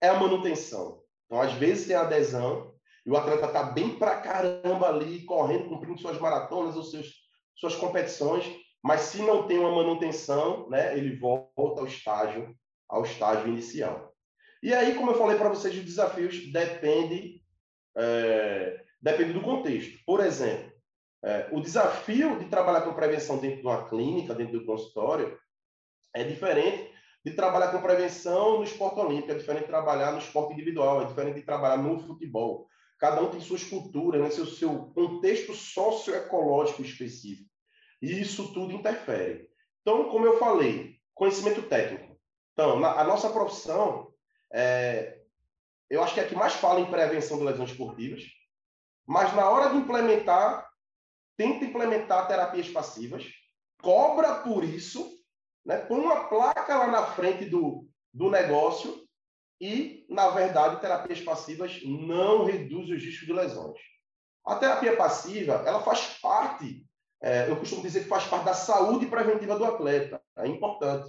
[0.00, 1.02] é a manutenção.
[1.26, 6.00] Então, às vezes tem adesão e o atleta está bem pra caramba ali, correndo, cumprindo
[6.00, 7.12] suas maratonas ou seus,
[7.54, 8.44] suas competições,
[8.82, 12.54] mas se não tem uma manutenção, né, ele volta ao estágio,
[12.88, 14.14] ao estágio inicial.
[14.62, 17.42] E aí, como eu falei para vocês, os desafios dependem
[17.96, 19.98] é, depende do contexto.
[20.04, 20.72] Por exemplo,
[21.24, 25.38] é, o desafio de trabalhar com prevenção dentro de uma clínica, dentro do consultório,
[26.14, 26.92] é diferente
[27.30, 31.04] de trabalhar com prevenção no esporte olímpico, é diferente de trabalhar no esporte individual, é
[31.04, 32.68] diferente de trabalhar no futebol.
[32.98, 34.30] Cada um tem suas culturas, né?
[34.30, 37.48] seu, seu contexto socioecológico específico.
[38.02, 39.48] E isso tudo interfere.
[39.82, 42.16] Então, como eu falei, conhecimento técnico.
[42.52, 44.12] Então, na, a nossa profissão,
[44.52, 45.20] é,
[45.88, 48.24] eu acho que é a que mais fala em prevenção de lesões esportivas,
[49.06, 50.68] mas na hora de implementar,
[51.36, 53.24] tenta implementar terapias passivas,
[53.80, 55.17] cobra por isso
[55.64, 55.78] né?
[55.78, 59.06] Põe uma placa lá na frente do, do negócio
[59.60, 63.78] e, na verdade, terapias passivas não reduzem os riscos de lesões.
[64.44, 66.86] A terapia passiva, ela faz parte,
[67.22, 71.08] é, eu costumo dizer que faz parte da saúde preventiva do atleta, é importante,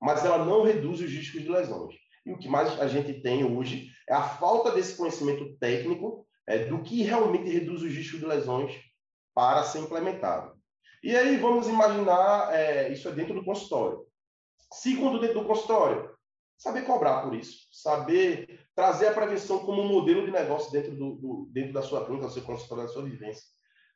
[0.00, 1.94] mas ela não reduz os riscos de lesões.
[2.26, 6.64] E o que mais a gente tem hoje é a falta desse conhecimento técnico é,
[6.64, 8.74] do que realmente reduz os riscos de lesões
[9.34, 10.53] para ser implementado.
[11.04, 14.06] E aí vamos imaginar, é, isso é dentro do consultório.
[14.72, 16.10] Segundo, dentro do consultório,
[16.56, 21.16] saber cobrar por isso, saber trazer a prevenção como um modelo de negócio dentro, do,
[21.16, 23.44] do dentro da sua clínica, do seu consultório, da sua vivência.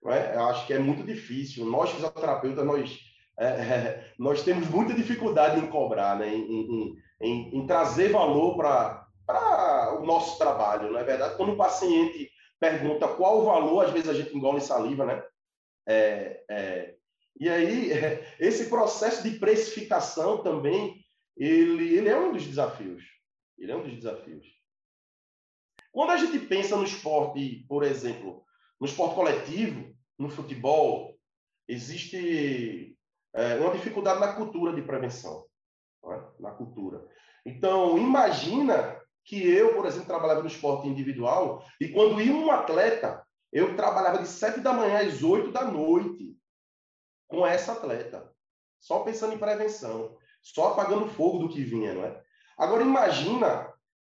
[0.06, 0.36] É?
[0.36, 1.64] Eu acho que é muito difícil.
[1.64, 2.98] Nós, fisioterapeutas, nós,
[3.38, 6.28] é, nós temos muita dificuldade em cobrar, né?
[6.28, 11.38] em, em, em, em trazer valor para o nosso trabalho, não é verdade?
[11.38, 15.24] Quando o paciente pergunta qual o valor, às vezes a gente engole saliva, né?
[15.90, 16.97] É, é,
[17.38, 17.90] e aí,
[18.38, 21.04] esse processo de precificação também,
[21.36, 23.04] ele, ele é um dos desafios.
[23.56, 24.46] Ele é um dos desafios.
[25.92, 28.44] Quando a gente pensa no esporte, por exemplo,
[28.80, 31.16] no esporte coletivo, no futebol,
[31.66, 32.96] existe
[33.34, 35.46] é, uma dificuldade na cultura de prevenção.
[36.04, 36.22] É?
[36.40, 37.04] Na cultura.
[37.44, 43.24] Então, imagina que eu, por exemplo, trabalhava no esporte individual e quando ia um atleta,
[43.52, 46.37] eu trabalhava de sete da manhã às oito da noite
[47.28, 48.28] com essa atleta.
[48.80, 52.20] Só pensando em prevenção, só apagando fogo do que vinha, não é?
[52.56, 53.72] Agora imagina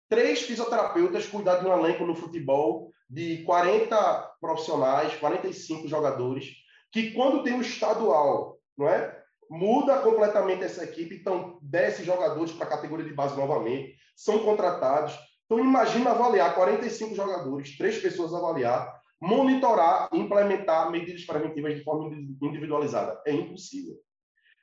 [0.09, 6.53] três fisioterapeutas cuidar de um elenco no futebol de 40 profissionais, 45 jogadores,
[6.91, 9.23] que quando tem o estadual, não é?
[9.49, 15.15] Muda completamente essa equipe, então desce jogadores para a categoria de base novamente, são contratados.
[15.45, 18.94] Então imagina avaliar 45 jogadores, três pessoas avaliar,
[19.25, 23.19] monitorar e implementar medidas preventivas de forma individualizada.
[23.25, 23.95] É impossível.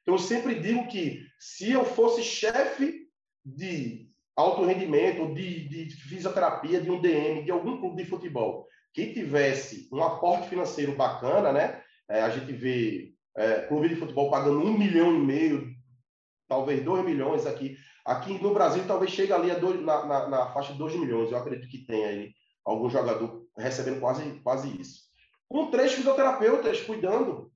[0.03, 3.09] Então, eu sempre digo que se eu fosse chefe
[3.45, 9.13] de alto rendimento, de, de fisioterapia, de um DM, de algum clube de futebol, que
[9.13, 11.83] tivesse um aporte financeiro bacana, né?
[12.09, 15.71] É, a gente vê é, clube de futebol pagando um milhão e meio,
[16.49, 17.77] talvez dois milhões aqui.
[18.05, 21.31] Aqui no Brasil, talvez chegue ali a dois, na, na, na faixa de dois milhões.
[21.31, 22.33] Eu acredito que tem aí
[22.65, 25.03] algum jogador recebendo quase, quase isso.
[25.49, 27.53] Com três fisioterapeutas cuidando.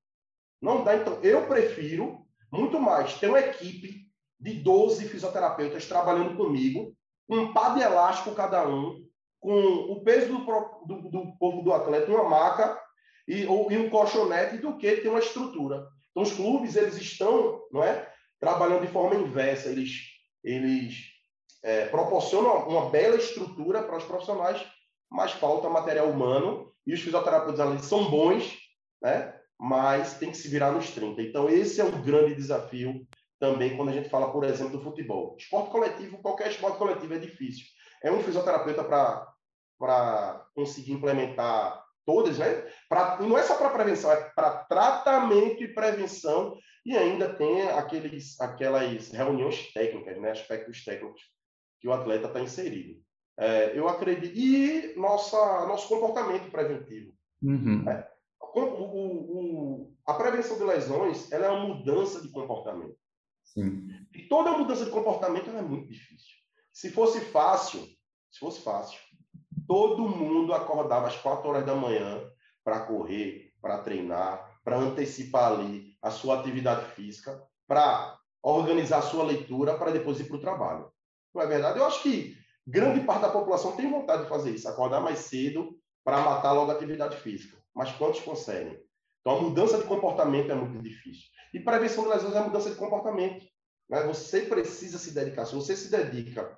[0.61, 0.97] Não dá.
[0.97, 4.07] Então, eu prefiro muito mais ter uma equipe
[4.39, 6.95] de 12 fisioterapeutas trabalhando comigo,
[7.27, 9.05] com um par de elástico cada um,
[9.41, 9.59] com
[9.93, 10.39] o peso do,
[10.87, 12.79] do, do corpo do atleta, uma maca
[13.27, 15.87] e, ou, e um colchonete, do que ter uma estrutura.
[16.11, 19.69] Então, os clubes, eles estão não é, trabalhando de forma inversa.
[19.69, 20.03] Eles,
[20.43, 21.05] eles
[21.63, 24.65] é, proporcionam uma bela estrutura para os profissionais
[25.11, 28.57] mas falta material humano e os fisioterapeutas ali são bons,
[29.03, 29.35] né?
[29.59, 31.23] mas tem que se virar nos 30.
[31.23, 33.07] Então, esse é um grande desafio
[33.39, 35.37] também quando a gente fala, por exemplo, do futebol.
[35.39, 37.65] Esporte coletivo, qualquer esporte coletivo é difícil.
[38.03, 38.85] É um fisioterapeuta
[39.79, 42.67] para conseguir implementar todas, né?
[42.89, 48.41] Pra, não é só para prevenção, é para tratamento e prevenção e ainda tem aqueles,
[48.41, 50.31] aquelas reuniões técnicas, né?
[50.31, 51.21] aspectos técnicos
[51.81, 53.03] que o atleta está inserido.
[53.39, 54.37] É, eu acredito.
[54.37, 57.13] E nossa, nosso comportamento preventivo.
[57.43, 57.89] Uhum.
[57.89, 58.09] É,
[58.55, 62.97] o, o, a prevenção de lesões ela é uma mudança de comportamento.
[63.45, 63.89] Sim.
[64.15, 66.35] E toda mudança de comportamento é muito difícil.
[66.73, 67.81] Se fosse fácil,
[68.31, 68.99] se fosse fácil,
[69.67, 72.23] todo mundo acordava às quatro horas da manhã
[72.65, 79.25] para correr, para treinar, para antecipar ali a sua atividade física, para organizar a sua
[79.25, 80.91] leitura, para depois ir para o trabalho.
[81.35, 81.79] Não é verdade?
[81.79, 85.79] Eu acho que grande parte da população tem vontade de fazer isso, acordar mais cedo
[86.05, 87.57] para matar logo a atividade física.
[87.75, 88.79] Mas quantos conseguem?
[89.21, 91.25] Então, a mudança de comportamento é muito difícil.
[91.53, 93.45] E prevenção de lesões é mudança de comportamento.
[93.89, 94.03] Né?
[94.05, 95.47] Você precisa se dedicar.
[95.47, 96.57] Se você se dedica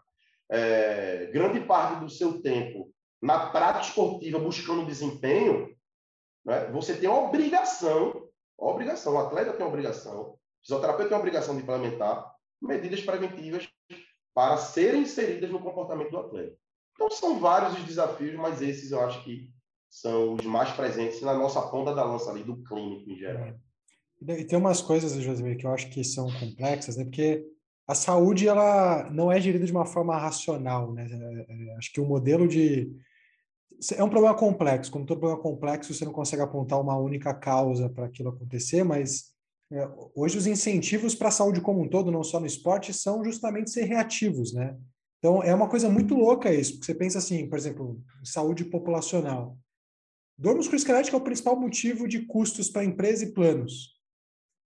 [0.50, 5.74] é, grande parte do seu tempo na prática esportiva buscando desempenho,
[6.44, 11.20] né, você tem a obrigação, obrigação, o atleta tem a obrigação, o fisioterapeuta tem a
[11.20, 13.68] obrigação de implementar medidas preventivas
[14.38, 16.56] para serem inseridas no comportamento do atleta.
[16.92, 19.50] Então, são vários os desafios, mas esses eu acho que
[19.90, 23.52] são os mais presentes na nossa ponta da lança ali do clínico em geral.
[24.22, 27.02] E tem umas coisas, Josimir, que eu acho que são complexas, né?
[27.02, 27.44] Porque
[27.84, 31.08] a saúde ela não é gerida de uma forma racional, né?
[31.10, 32.92] É, é, acho que o modelo de
[33.96, 34.92] é um problema complexo.
[34.92, 39.32] Como todo problema complexo, você não consegue apontar uma única causa para aquilo acontecer, mas
[39.32, 39.37] é,
[40.14, 43.70] hoje os incentivos para a saúde como um todo, não só no esporte, são justamente
[43.70, 44.76] ser reativos, né?
[45.18, 49.58] Então é uma coisa muito louca isso, porque você pensa assim, por exemplo, saúde populacional.
[50.38, 53.98] Dor musculoesquelética é o principal motivo de custos para empresa e planos.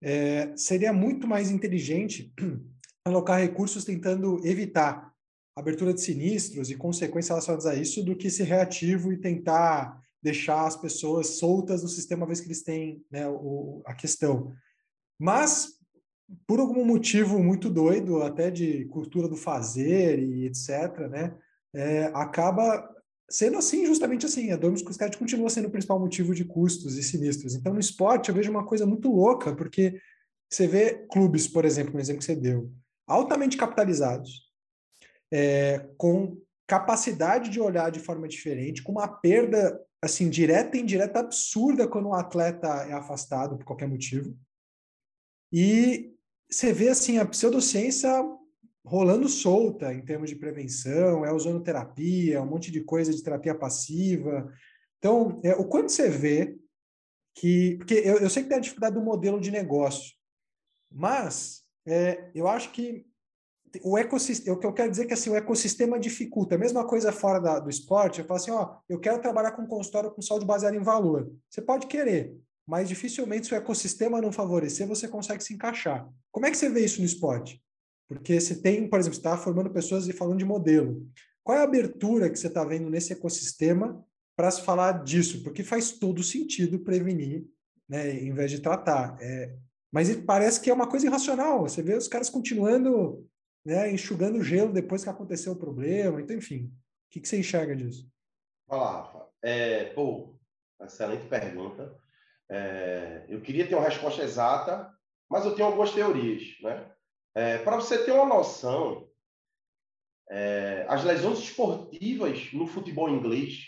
[0.01, 2.33] É, seria muito mais inteligente
[3.03, 5.11] alocar recursos tentando evitar
[5.55, 10.67] abertura de sinistros e consequências relacionadas a isso do que ser reativo e tentar deixar
[10.67, 14.53] as pessoas soltas do sistema uma vez que eles têm né, o, a questão.
[15.19, 15.73] Mas,
[16.45, 21.37] por algum motivo muito doido, até de cultura do fazer e etc., né,
[21.73, 22.87] é, acaba
[23.29, 24.51] sendo assim, justamente assim.
[24.51, 27.55] A dor musculoesquelética continua sendo o principal motivo de custos e sinistros.
[27.55, 29.99] Então, no esporte, eu vejo uma coisa muito louca, porque
[30.49, 32.71] você vê clubes, por exemplo, no exemplo que você deu,
[33.05, 34.47] altamente capitalizados,
[35.31, 41.19] é, com capacidade de olhar de forma diferente, com uma perda assim direta e indireta
[41.19, 44.37] absurda quando um atleta é afastado por qualquer motivo.
[45.51, 46.13] E
[46.49, 48.09] você vê assim a pseudociência
[48.85, 54.51] rolando solta em termos de prevenção, é ozonoterapia, um monte de coisa de terapia passiva.
[54.97, 56.57] Então, é, o quanto você vê
[57.35, 57.75] que.
[57.77, 60.15] Porque eu, eu sei que tem a dificuldade do modelo de negócio,
[60.91, 63.05] mas é, eu acho que
[63.83, 66.55] o ecossistema, o que eu quero dizer é que assim, o ecossistema dificulta.
[66.55, 69.67] A mesma coisa fora da, do esporte, eu falo assim, ó, eu quero trabalhar com
[69.67, 71.31] consultório com saúde baseada em valor.
[71.49, 72.35] Você pode querer,
[72.67, 76.07] mas dificilmente se o ecossistema não favorecer, você consegue se encaixar.
[76.31, 77.63] Como é que você vê isso no esporte?
[78.07, 81.07] Porque você tem, por exemplo, você está formando pessoas e falando de modelo.
[81.43, 84.03] Qual é a abertura que você está vendo nesse ecossistema
[84.35, 85.43] para se falar disso?
[85.43, 87.45] Porque faz todo sentido prevenir,
[87.87, 89.17] né, em vez de tratar.
[89.21, 89.55] É,
[89.91, 91.61] mas parece que é uma coisa irracional.
[91.61, 93.25] Você vê os caras continuando
[93.65, 96.21] né, enxugando gelo depois que aconteceu o problema.
[96.21, 98.09] Então, enfim, o que, que você enxerga disso?
[98.67, 99.27] Olá, Rafa.
[99.41, 100.35] É, pô,
[100.81, 101.97] excelente pergunta.
[102.49, 104.91] É, eu queria ter uma resposta exata,
[105.29, 106.43] mas eu tenho algumas teorias.
[106.61, 106.91] Né?
[107.35, 109.07] É, Para você ter uma noção,
[110.29, 113.65] é, as lesões esportivas no futebol inglês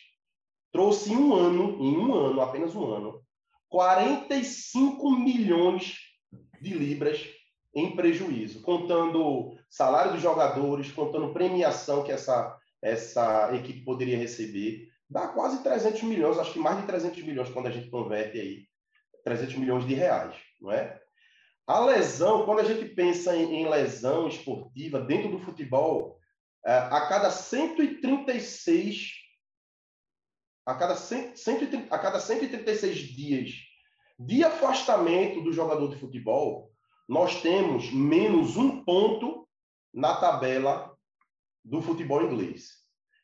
[0.72, 3.24] trouxe em um ano, em um ano, apenas um ano,
[3.70, 5.98] 45 milhões
[6.62, 7.28] de libras
[7.74, 15.28] em prejuízo, contando salário dos jogadores, contando premiação que essa, essa equipe poderia receber, dá
[15.28, 18.68] quase 300 milhões, acho que mais de 300 milhões quando a gente converte aí,
[19.23, 20.99] 300 milhões de reais, não é?
[21.67, 26.17] A lesão, quando a gente pensa em, em lesão esportiva dentro do futebol,
[26.65, 29.19] é, a cada 136
[30.69, 33.51] a cada, 100, 130, a cada 136 dias
[34.19, 36.71] de afastamento do jogador de futebol,
[37.08, 39.47] nós temos menos um ponto
[39.91, 40.95] na tabela
[41.65, 42.69] do futebol inglês.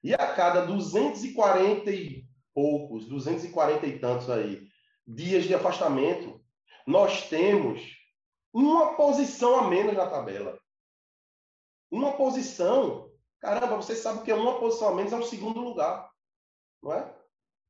[0.04, 4.65] E a cada 240 e poucos, 240 e tantos aí,
[5.08, 6.44] dias de afastamento,
[6.86, 7.82] nós temos
[8.54, 10.60] uma posição a menos na tabela.
[11.92, 13.12] Uma posição.
[13.40, 16.10] Caramba, você sabe que é uma posição a menos é o segundo lugar.
[16.82, 17.16] Não é?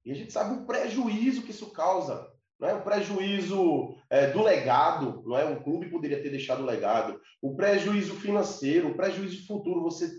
[0.03, 2.73] E a gente sabe o prejuízo que isso causa não é?
[2.73, 5.45] o prejuízo é, do legado, não é?
[5.45, 10.09] o clube poderia ter deixado o legado, o prejuízo financeiro, o prejuízo futuro, você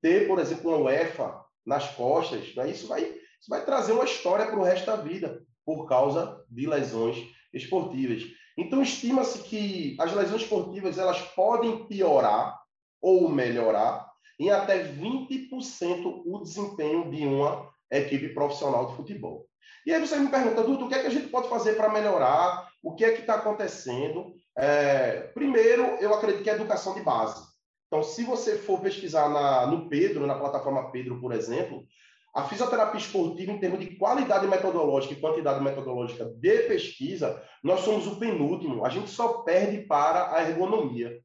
[0.00, 2.70] ter, por exemplo, uma UEFA nas costas, não é?
[2.70, 6.66] isso, vai, isso vai trazer uma história para o resto da vida, por causa de
[6.66, 7.16] lesões
[7.54, 8.24] esportivas.
[8.58, 12.60] Então, estima-se que as lesões esportivas elas podem piorar
[13.00, 19.46] ou melhorar em até 20% o desempenho de uma equipe profissional de futebol.
[19.86, 21.88] E aí você me pergunta, Dudu, o que é que a gente pode fazer para
[21.88, 22.68] melhorar?
[22.82, 24.34] O que é que está acontecendo?
[24.58, 27.48] É, primeiro, eu acredito que é educação de base.
[27.86, 31.86] Então, se você for pesquisar na, no Pedro, na plataforma Pedro, por exemplo,
[32.34, 38.06] a fisioterapia esportiva, em termos de qualidade metodológica e quantidade metodológica de pesquisa, nós somos
[38.06, 38.84] o penúltimo.
[38.84, 41.20] A gente só perde para a ergonomia.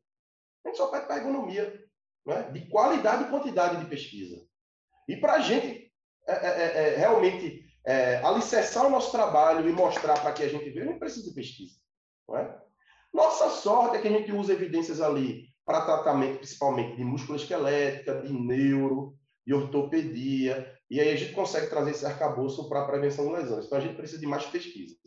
[0.64, 1.86] A gente só perde para a ergonomia.
[2.26, 2.44] Né?
[2.52, 4.44] De qualidade e quantidade de pesquisa.
[5.08, 5.92] E para a gente
[6.28, 10.50] é, é, é, é, realmente é, alicerçar o nosso trabalho e mostrar para que a
[10.50, 11.76] gente veja, não precisa de pesquisa.
[12.28, 12.60] Não é?
[13.14, 18.22] Nossa sorte é que a gente usa evidências ali para tratamento, principalmente de músculo esquelética,
[18.22, 23.28] de neuro, de ortopedia, e aí a gente consegue trazer esse arcabouço para a prevenção
[23.28, 23.66] de lesões.
[23.66, 24.98] Então a gente precisa de mais pesquisas.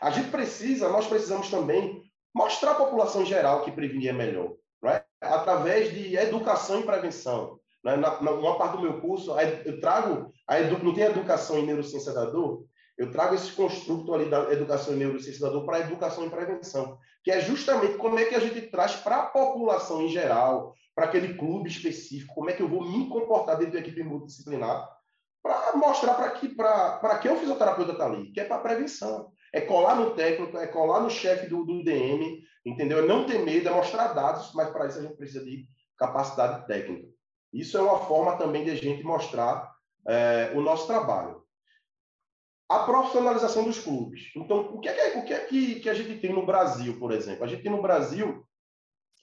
[0.00, 2.02] A gente precisa, nós precisamos também
[2.34, 4.54] mostrar à população em geral que prevenir é melhor,
[4.84, 5.04] é?
[5.20, 7.58] através de educação e prevenção.
[7.84, 7.96] Né?
[7.96, 9.32] Na, na, uma parte do meu curso,
[9.64, 12.64] eu trago, a edu, não tem educação em neurociência da dor,
[12.96, 16.30] eu trago esse construto ali da educação em neurociência da dor para a educação e
[16.30, 20.74] prevenção, que é justamente como é que a gente traz para a população em geral,
[20.94, 24.88] para aquele clube específico, como é que eu vou me comportar dentro da equipe multidisciplinar,
[25.44, 29.30] para mostrar para que, que o fisioterapeuta está ali, que é para prevenção.
[29.52, 33.00] É colar no técnico, é colar no chefe do, do DM, entendeu?
[33.00, 35.68] É não ter medo, é mostrar dados, mas para isso a gente precisa de
[35.98, 37.06] capacidade técnica.
[37.52, 39.70] Isso é uma forma também de a gente mostrar
[40.08, 41.44] é, o nosso trabalho.
[42.66, 44.32] A profissionalização dos clubes.
[44.34, 47.12] Então, o que é, o que, é que, que, a gente tem no Brasil, por
[47.12, 47.44] exemplo?
[47.44, 48.42] A gente tem no Brasil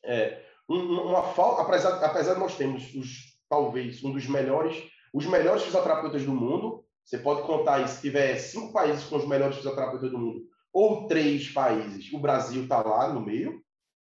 [0.06, 5.64] é, uma falta, apesar, apesar de nós termos os, talvez um dos melhores, os melhores
[5.64, 10.12] fisioterapeutas do mundo, você pode contar aí, se tiver cinco países com os melhores fisioterapeutas
[10.12, 13.62] do mundo, ou três países, o Brasil está lá no meio,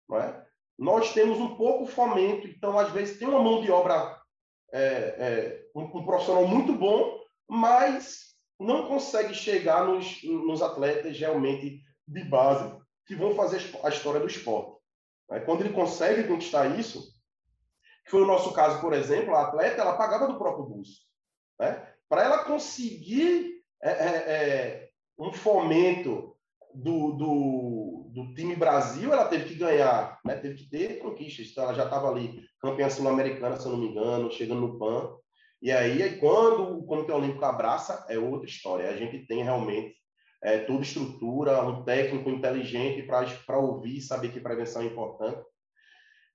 [0.09, 0.45] não é?
[0.77, 4.21] nós temos um pouco fomento, então às vezes tem uma mão de obra,
[4.71, 11.81] é, é, um, um, profissional muito bom, mas não consegue chegar nos, nos atletas realmente
[12.07, 14.77] de base que vão fazer a história do esporte.
[15.29, 15.39] Né?
[15.39, 17.16] Quando ele consegue conquistar isso,
[18.07, 21.01] que foi o nosso caso, por exemplo, a atleta ela pagava do próprio bolso.
[21.59, 21.85] Né?
[22.07, 24.89] Para ela conseguir é, é, é
[25.19, 26.33] um fomento
[26.73, 30.35] do, do, do, time Brasil, ela teve que ganhar, né?
[30.35, 31.47] teve que ter conquistas.
[31.51, 35.13] Então, ela já estava ali, campeã sul-americana, se eu não me engano, chegando no PAN.
[35.61, 38.89] E aí, quando o Comitê Olímpico abraça, é outra história.
[38.89, 39.97] A gente tem realmente
[40.41, 45.43] é, toda estrutura, um técnico inteligente para ouvir saber que prevenção é importante.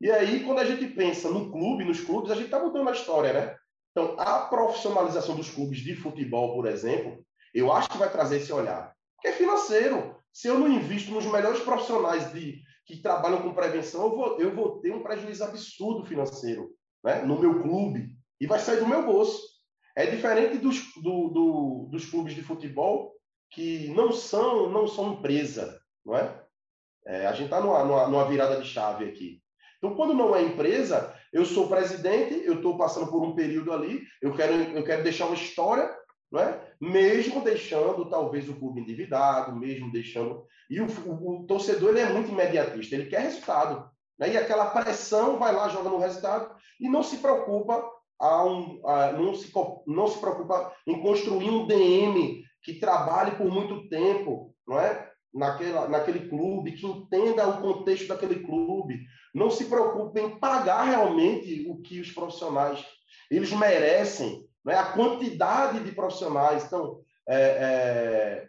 [0.03, 2.93] E aí, quando a gente pensa no clube, nos clubes, a gente está mudando a
[2.93, 3.57] história, né?
[3.93, 7.25] Então, a profissionalização dos clubes de futebol, por exemplo,
[7.55, 8.93] eu acho que vai trazer esse olhar.
[9.21, 10.17] Que é financeiro.
[10.33, 14.57] Se eu não invisto nos melhores profissionais de, que trabalham com prevenção, eu vou, eu
[14.57, 16.71] vou ter um prejuízo absurdo financeiro
[17.05, 19.41] né, no meu clube e vai sair do meu bolso.
[19.95, 23.15] É diferente dos, do, do, dos clubes de futebol
[23.51, 26.43] que não são não são empresa, não é?
[27.07, 29.42] é a gente está numa, numa, numa virada de chave aqui.
[29.83, 34.03] Então, quando não é empresa, eu sou presidente, eu estou passando por um período ali,
[34.21, 35.91] eu quero, eu quero deixar uma história
[36.33, 36.59] não é?
[36.81, 40.47] mesmo deixando talvez o clube endividado, mesmo deixando.
[40.71, 43.91] E o, o, o torcedor ele é muito imediatista, ele quer resultado.
[44.19, 44.33] Né?
[44.33, 47.85] E aquela pressão vai lá, joga no resultado e não se preocupa
[48.19, 49.53] a um, a, não, se,
[49.87, 55.12] não se preocupa em construir um DM que trabalhe por muito tempo, não é?
[55.35, 59.01] Naquela, naquele clube, que entenda o contexto daquele clube,
[59.35, 62.85] não se preocupe em pagar realmente o que os profissionais
[63.31, 64.75] eles merecem né?
[64.75, 66.65] a quantidade de profissionais.
[66.65, 68.49] Então, é, é,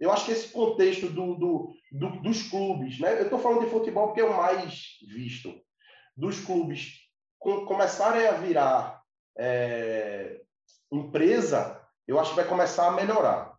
[0.00, 3.18] eu acho que esse contexto do, do, do, dos clubes, né?
[3.18, 5.54] eu estou falando de futebol porque é o mais visto,
[6.16, 7.06] dos clubes
[7.38, 9.02] com, começarem a virar
[9.38, 10.40] é,
[10.90, 13.54] empresa, eu acho que vai começar a melhorar.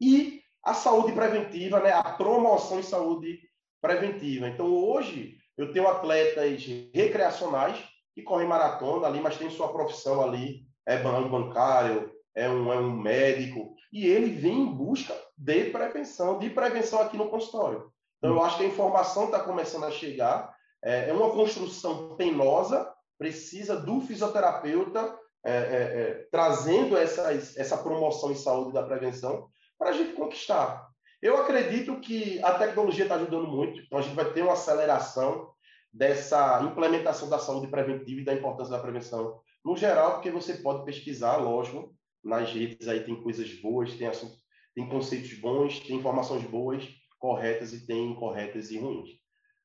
[0.00, 0.37] E
[0.68, 1.92] a saúde preventiva, né?
[1.92, 3.40] a promoção em saúde
[3.80, 4.48] preventiva.
[4.48, 6.64] Então, hoje, eu tenho atletas
[6.94, 7.82] recreacionais
[8.14, 12.90] que correm maratona ali, mas tem sua profissão ali é bancário, é um, é um
[12.90, 17.90] médico, e ele vem em busca de prevenção, de prevenção aqui no consultório.
[18.18, 22.90] Então, eu acho que a informação está começando a chegar, é, é, uma construção penosa,
[23.18, 25.14] precisa do fisioterapeuta
[25.44, 29.48] é, é, é trazendo essa, essa promoção em saúde da prevenção
[29.78, 30.88] para a gente conquistar.
[31.20, 35.50] Eu acredito que a tecnologia está ajudando muito, então a gente vai ter uma aceleração
[35.92, 40.84] dessa implementação da saúde preventiva e da importância da prevenção no geral, porque você pode
[40.84, 44.38] pesquisar, lógico, nas redes aí tem coisas boas, tem, assuntos,
[44.74, 46.86] tem conceitos bons, tem informações boas,
[47.18, 49.10] corretas e tem incorretas e ruins.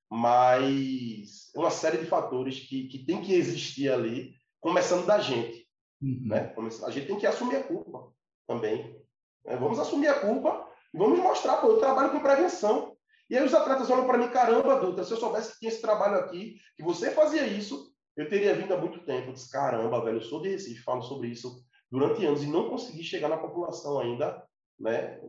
[0.09, 5.67] Mas uma série de fatores que, que tem que existir ali, começando da gente.
[6.01, 6.27] Uhum.
[6.27, 6.53] Né?
[6.85, 8.11] A gente tem que assumir a culpa
[8.47, 9.02] também.
[9.45, 9.55] Né?
[9.57, 12.95] Vamos assumir a culpa e vamos mostrar, pô, eu trabalho com prevenção.
[13.29, 15.81] E aí os atletas olham para mim, caramba, Dutra, se eu soubesse que tinha esse
[15.81, 19.29] trabalho aqui, que você fazia isso, eu teria vindo há muito tempo.
[19.29, 22.69] Eu disse, caramba, velho, eu sou de Recife, falo sobre isso durante anos e não
[22.69, 24.43] consegui chegar na população ainda,
[24.79, 25.19] né?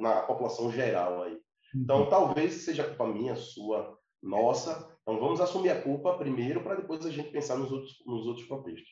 [0.00, 1.38] Na população geral aí.
[1.74, 2.10] Então, uhum.
[2.10, 4.90] talvez seja culpa minha, sua, nossa.
[5.02, 8.46] Então, vamos assumir a culpa primeiro para depois a gente pensar nos outros, nos outros
[8.46, 8.90] contextos.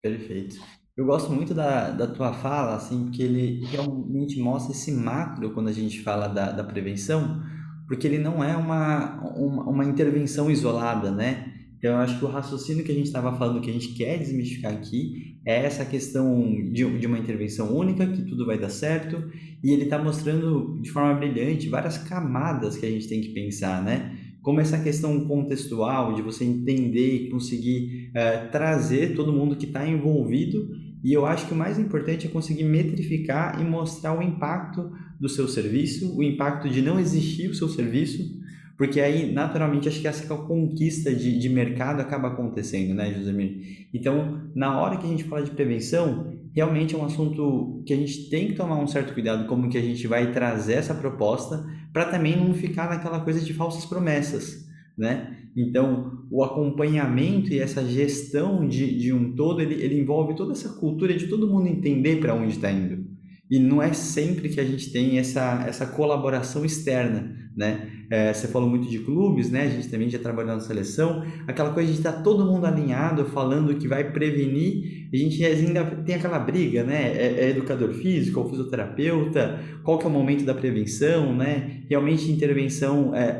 [0.00, 0.56] Perfeito.
[1.00, 5.68] Eu gosto muito da, da tua fala, assim, porque ele realmente mostra esse macro quando
[5.68, 7.42] a gente fala da, da prevenção,
[7.88, 11.54] porque ele não é uma, uma, uma intervenção isolada, né?
[11.78, 14.18] Então, eu acho que o raciocínio que a gente estava falando, que a gente quer
[14.18, 19.24] desmistificar aqui, é essa questão de, de uma intervenção única, que tudo vai dar certo,
[19.64, 23.82] e ele está mostrando de forma brilhante várias camadas que a gente tem que pensar,
[23.82, 24.18] né?
[24.42, 29.88] Como essa questão contextual, de você entender e conseguir uh, trazer todo mundo que está
[29.88, 30.68] envolvido,
[31.02, 35.28] e eu acho que o mais importante é conseguir metrificar e mostrar o impacto do
[35.28, 38.40] seu serviço, o impacto de não existir o seu serviço,
[38.76, 43.88] porque aí, naturalmente, acho que essa conquista de, de mercado acaba acontecendo, né, Josemir?
[43.92, 47.96] Então, na hora que a gente fala de prevenção, realmente é um assunto que a
[47.96, 51.62] gente tem que tomar um certo cuidado como que a gente vai trazer essa proposta
[51.92, 55.39] para também não ficar naquela coisa de falsas promessas, né?
[55.56, 60.68] Então, o acompanhamento e essa gestão de, de um todo, ele, ele envolve toda essa
[60.78, 63.10] cultura de todo mundo entender para onde está indo.
[63.50, 67.90] E não é sempre que a gente tem essa, essa colaboração externa, né?
[68.08, 69.62] É, você falou muito de clubes, né?
[69.62, 71.24] A gente também já trabalhou na seleção.
[71.48, 75.08] Aquela coisa de estar tá todo mundo alinhado, falando que vai prevenir.
[75.12, 77.12] A gente ainda tem aquela briga, né?
[77.12, 79.60] É, é educador físico ou fisioterapeuta?
[79.82, 81.82] Qual que é o momento da prevenção, né?
[81.88, 83.36] Realmente intervenção é,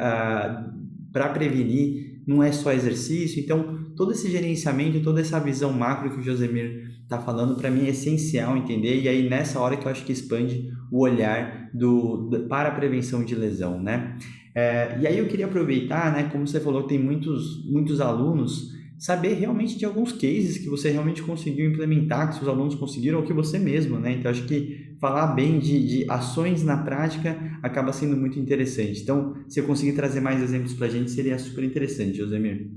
[1.13, 3.43] para prevenir não é só exercício.
[3.43, 7.87] Então, todo esse gerenciamento, toda essa visão macro que o Josemir está falando, para mim
[7.87, 9.01] é essencial entender.
[9.01, 13.25] E aí, nessa hora que eu acho que expande o olhar do, para a prevenção
[13.25, 14.17] de lesão, né?
[14.55, 19.33] É, e aí eu queria aproveitar, né, como você falou, tem muitos, muitos alunos, saber
[19.33, 23.33] realmente de alguns cases que você realmente conseguiu implementar, que seus alunos conseguiram, ou que
[23.33, 24.13] você mesmo, né?
[24.13, 29.01] Então, acho que falar bem de, de ações na prática acaba sendo muito interessante.
[29.01, 32.71] Então, se eu conseguir trazer mais exemplos para a gente, seria super interessante, Josemir.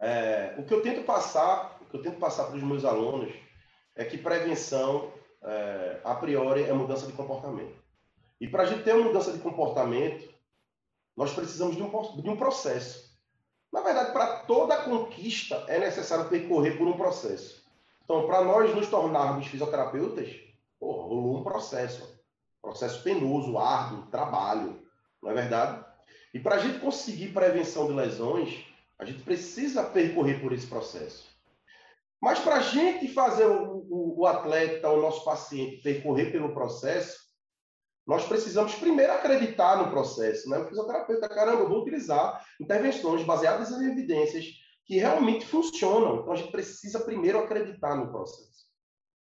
[0.00, 3.32] É, o que eu tento passar, o que eu tento passar para os meus alunos
[3.94, 5.12] é que prevenção,
[5.44, 7.76] é, a priori, é mudança de comportamento.
[8.40, 10.28] E para a gente ter uma mudança de comportamento,
[11.16, 11.90] nós precisamos de um,
[12.20, 13.07] de um processo.
[13.78, 17.64] Na verdade, para toda conquista é necessário percorrer por um processo.
[18.02, 20.34] Então, para nós nos tornarmos fisioterapeutas,
[20.80, 22.18] pô, rolou um processo.
[22.60, 24.82] Processo penoso, árduo, trabalho,
[25.22, 25.84] não é verdade?
[26.34, 28.66] E para a gente conseguir prevenção de lesões,
[28.98, 31.28] a gente precisa percorrer por esse processo.
[32.20, 37.27] Mas para a gente fazer o, o, o, atleta, o nosso paciente, percorrer pelo processo,
[38.08, 40.48] nós precisamos primeiro acreditar no processo.
[40.48, 40.56] Né?
[40.56, 44.46] O fisioterapeuta, caramba, eu vou utilizar intervenções baseadas em evidências
[44.86, 46.22] que realmente funcionam.
[46.22, 48.64] Então, a gente precisa primeiro acreditar no processo,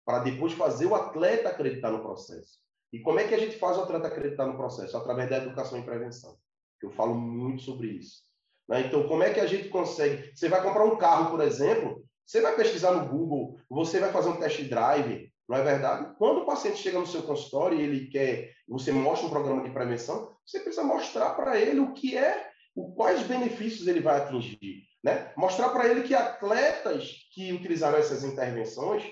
[0.07, 2.61] para depois fazer o atleta acreditar no processo.
[2.93, 4.97] E como é que a gente faz o atleta acreditar no processo?
[4.97, 6.39] Através da educação e prevenção.
[6.81, 8.23] Eu falo muito sobre isso.
[8.69, 8.83] Né?
[8.87, 10.31] Então, como é que a gente consegue?
[10.37, 14.29] Você vai comprar um carro, por exemplo, você vai pesquisar no Google, você vai fazer
[14.29, 16.15] um test drive, não é verdade?
[16.19, 19.71] Quando o paciente chega no seu consultório e ele quer, você mostra um programa de
[19.71, 22.51] prevenção, você precisa mostrar para ele o que é,
[22.95, 24.87] quais benefícios ele vai atingir.
[25.03, 25.33] Né?
[25.37, 29.05] Mostrar para ele que atletas que utilizaram essas intervenções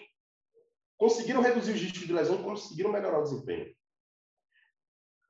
[0.99, 3.75] conseguiram reduzir os riscos de lesão conseguiram melhorar o desempenho.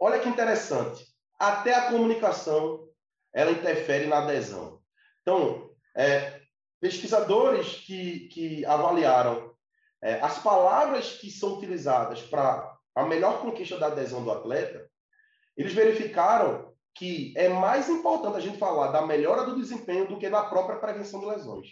[0.00, 1.07] Olha que interessante.
[1.38, 2.88] Até a comunicação
[3.32, 4.80] ela interfere na adesão.
[5.22, 6.40] Então, é,
[6.80, 9.55] pesquisadores que, que avaliaram
[10.03, 14.88] é, as palavras que são utilizadas para a melhor conquista da adesão do atleta,
[15.57, 20.30] eles verificaram que é mais importante a gente falar da melhora do desempenho do que
[20.30, 21.68] da própria prevenção de lesões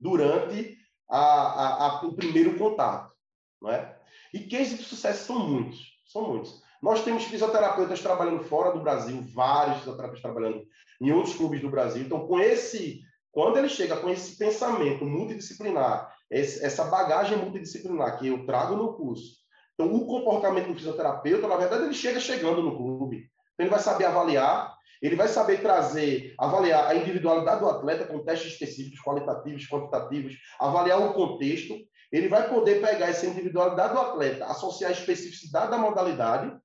[0.00, 3.12] durante a, a, a, o primeiro contato.
[3.60, 3.96] Não é?
[4.32, 6.62] E cases de sucesso são muitos, são muitos.
[6.82, 10.66] Nós temos fisioterapeutas trabalhando fora do Brasil, vários fisioterapeutas trabalhando
[11.00, 12.02] em outros clubes do Brasil.
[12.02, 18.46] Então, com esse, quando ele chega com esse pensamento multidisciplinar essa bagagem multidisciplinar que eu
[18.46, 19.42] trago no curso.
[19.74, 23.30] Então, o comportamento do fisioterapeuta, na verdade, ele chega chegando no clube.
[23.54, 28.24] Então, ele vai saber avaliar, ele vai saber trazer, avaliar a individualidade do atleta com
[28.24, 31.76] testes específicos, qualitativos, quantitativos, avaliar o contexto.
[32.10, 36.56] Ele vai poder pegar essa individualidade do atleta, associar a especificidade da modalidade.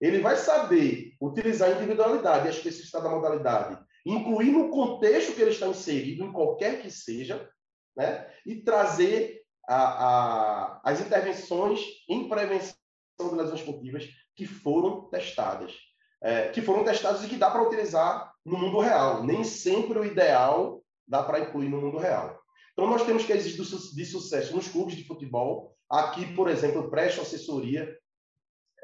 [0.00, 5.40] Ele vai saber utilizar a individualidade e a especificidade da modalidade, incluir no contexto que
[5.40, 7.48] ele está inserido, em qualquer que seja,
[7.96, 8.28] né?
[8.46, 12.74] e trazer a, a, as intervenções em prevenção
[13.18, 15.72] de lesões esportivas que foram testadas.
[16.22, 19.24] É, que foram testadas e que dá para utilizar no mundo real.
[19.24, 22.40] Nem sempre o ideal dá para incluir no mundo real.
[22.72, 25.76] Então, nós temos cases de sucesso nos clubes de futebol.
[25.90, 27.94] Aqui, por exemplo, eu presto assessoria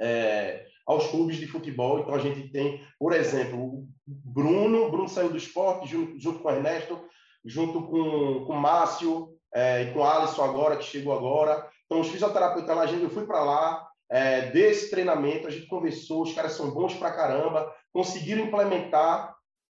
[0.00, 2.00] é, aos clubes de futebol.
[2.00, 4.90] Então, a gente tem, por exemplo, o Bruno.
[4.90, 7.09] Bruno saiu do esporte junto, junto com o Ernesto,
[7.45, 11.68] junto com, com o Márcio é, e com o Alisson agora, que chegou agora.
[11.86, 16.22] Então, os fisioterapeutas lá, gente, eu fui para lá, é, desse treinamento, a gente conversou,
[16.22, 19.34] os caras são bons pra caramba, conseguiram implementar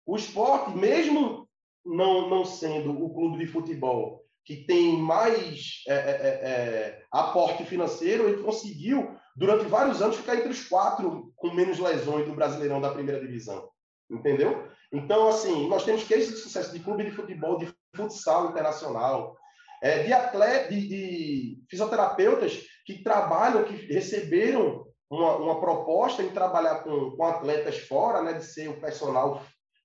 [0.05, 1.47] o esporte, mesmo
[1.86, 7.64] não, não sendo o clube de futebol que tem mais é, é, é, é aporte
[7.66, 12.82] financeiro, ele conseguiu, durante vários anos, ficar entre os quatro com menos lesões do Brasileirão
[12.82, 13.70] da primeira divisão.
[14.10, 14.68] Entendeu?
[14.92, 19.36] Então, assim, nós temos cases de sucesso de clube de futebol, de futsal internacional,
[19.82, 26.84] é, de atleta, de, de, fisioterapeutas que trabalham, que receberam uma, uma proposta em trabalhar
[26.84, 29.44] com, com atletas fora, né, de ser o personal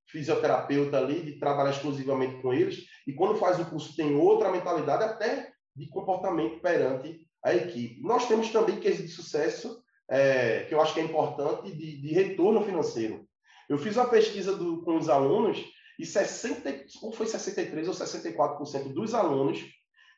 [0.09, 5.05] fisioterapeuta ali, de trabalhar exclusivamente com eles, e quando faz o curso tem outra mentalidade
[5.05, 8.01] até de comportamento perante a equipe.
[8.01, 12.15] Nós temos também cases de sucesso, é, que eu acho que é importante, de, de
[12.15, 13.27] retorno financeiro.
[13.69, 15.65] Eu fiz uma pesquisa do, com os alunos
[15.99, 19.65] e 60, ou foi 63 ou 64% dos alunos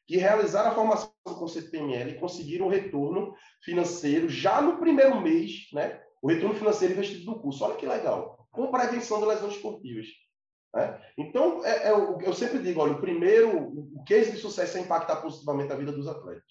[0.06, 5.68] que realizaram a formação do conceito PML conseguiram um retorno financeiro já no primeiro mês,
[5.72, 6.00] né?
[6.22, 7.64] O retorno financeiro investido do curso.
[7.64, 8.48] Olha que legal.
[8.50, 10.06] Com prevenção de lesões esportivas.
[10.74, 11.00] Né?
[11.18, 13.50] Então, é, é, eu sempre digo, olha, o primeiro,
[13.94, 16.44] o case de sucesso é impactar positivamente a vida dos atletas.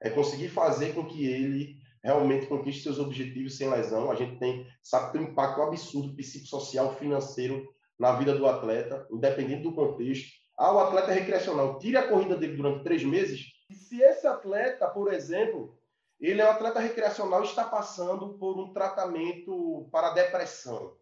[0.00, 1.76] É conseguir fazer com que ele
[2.08, 4.10] realmente conquiste seus objetivos sem lesão.
[4.10, 9.64] A gente tem, sabe, tem um impacto absurdo psicossocial, financeiro na vida do atleta, independente
[9.64, 10.32] do contexto.
[10.56, 13.46] Ah, o atleta recreacional, tire a corrida dele durante três meses.
[13.68, 15.78] E se esse atleta, por exemplo,
[16.18, 20.96] ele é um atleta recreacional está passando por um tratamento para depressão,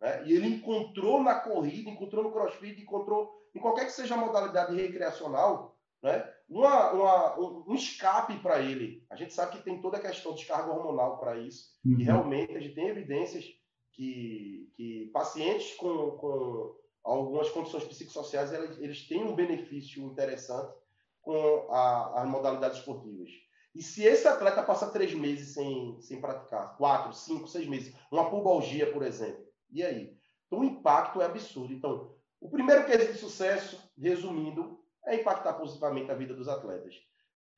[0.00, 0.24] né?
[0.26, 4.74] e ele encontrou na corrida, encontrou no crossfit, encontrou em qualquer que seja a modalidade
[4.74, 6.28] recreacional, né?
[6.48, 9.04] Uma, uma, um escape para ele.
[9.10, 11.98] A gente sabe que tem toda a questão de descarga hormonal para isso, uhum.
[11.98, 13.44] e realmente a gente tem evidências
[13.92, 20.74] que, que pacientes com, com algumas condições psicossociais, eles, eles têm um benefício interessante
[21.22, 23.30] com a, as modalidades esportivas.
[23.74, 28.30] E se esse atleta passa três meses sem, sem praticar, quatro, cinco, seis meses, uma
[28.30, 30.16] pubalgia, por exemplo, e aí?
[30.46, 31.72] Então, o impacto é absurdo.
[31.72, 36.94] Então, o primeiro quesito de sucesso, resumindo, é impactar positivamente a vida dos atletas.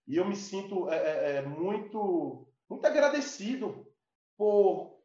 [0.06, 3.86] E eu me sinto é, é, é muito, muito agradecido
[4.36, 4.96] por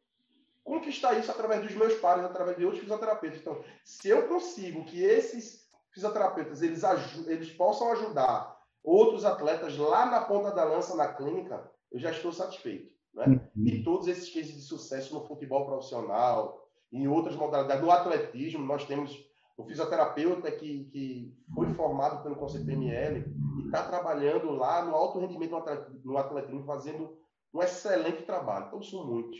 [0.62, 3.40] conquistar isso através dos meus pares, através de outros fisioterapeutas.
[3.40, 6.82] Então, se eu consigo que esses fisioterapeutas eles,
[7.26, 12.32] eles possam ajudar outros atletas lá na ponta da lança na clínica, eu já estou
[12.32, 12.92] satisfeito.
[13.14, 13.26] Né?
[13.26, 13.66] Uhum.
[13.66, 18.84] E todos esses cases de sucesso no futebol profissional, em outras modalidades, no atletismo, nós
[18.84, 19.12] temos
[19.58, 23.24] um fisioterapeuta que, que foi formado pelo Conselho PML
[23.58, 25.56] e está trabalhando lá no alto rendimento
[26.04, 27.18] no atletismo, fazendo
[27.52, 28.66] um excelente trabalho.
[28.66, 29.38] Então, são muitos.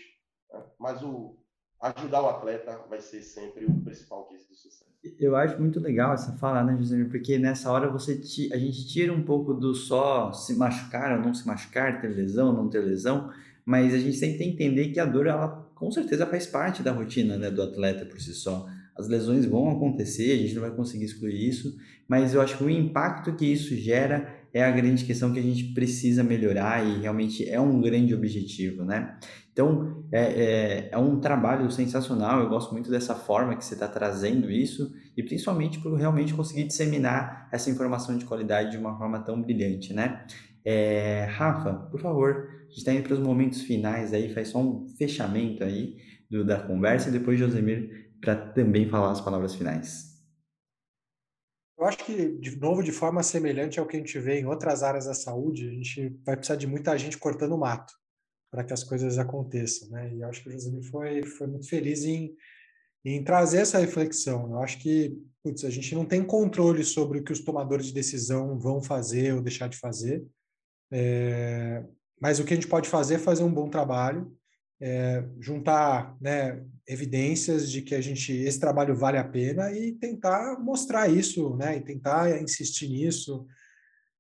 [0.53, 0.63] Né?
[0.79, 1.37] Mas o
[1.83, 4.93] ajudar o atleta vai ser sempre o principal quesito de sucesso.
[5.19, 7.03] Eu acho muito legal essa fala, né, José?
[7.05, 8.13] Porque nessa hora você
[8.53, 12.49] a gente tira um pouco do só se machucar ou não se machucar, ter lesão
[12.49, 13.33] ou não ter lesão,
[13.65, 16.93] mas a gente tem que entender que a dor, ela com certeza faz parte da
[16.93, 18.69] rotina né, do atleta por si só.
[18.97, 21.77] As lesões vão acontecer, a gente não vai conseguir excluir isso,
[22.07, 25.43] mas eu acho que o impacto que isso gera é a grande questão que a
[25.43, 29.17] gente precisa melhorar e realmente é um grande objetivo, né?
[29.53, 33.87] Então, é, é, é um trabalho sensacional, eu gosto muito dessa forma que você está
[33.87, 39.21] trazendo isso e principalmente por realmente conseguir disseminar essa informação de qualidade de uma forma
[39.21, 40.25] tão brilhante, né?
[40.65, 44.61] É, Rafa, por favor, a gente está indo para os momentos finais aí, faz só
[44.61, 45.97] um fechamento aí
[46.31, 50.13] do, da conversa e depois Josemir para também falar as palavras finais.
[51.77, 54.85] Eu acho que, de novo, de forma semelhante ao que a gente vê em outras
[54.85, 57.93] áreas da saúde, a gente vai precisar de muita gente cortando mato
[58.53, 60.15] para que as coisas aconteçam, né?
[60.15, 62.37] E eu acho que o Josemir foi, foi muito feliz em,
[63.05, 64.53] em trazer essa reflexão.
[64.53, 67.95] Eu acho que, putz, a gente não tem controle sobre o que os tomadores de
[67.95, 70.25] decisão vão fazer ou deixar de fazer,
[70.93, 71.83] é,
[72.21, 74.33] mas o que a gente pode fazer é fazer um bom trabalho,
[74.83, 80.59] é, juntar né, evidências de que a gente esse trabalho vale a pena e tentar
[80.59, 83.47] mostrar isso, né, e tentar insistir nisso,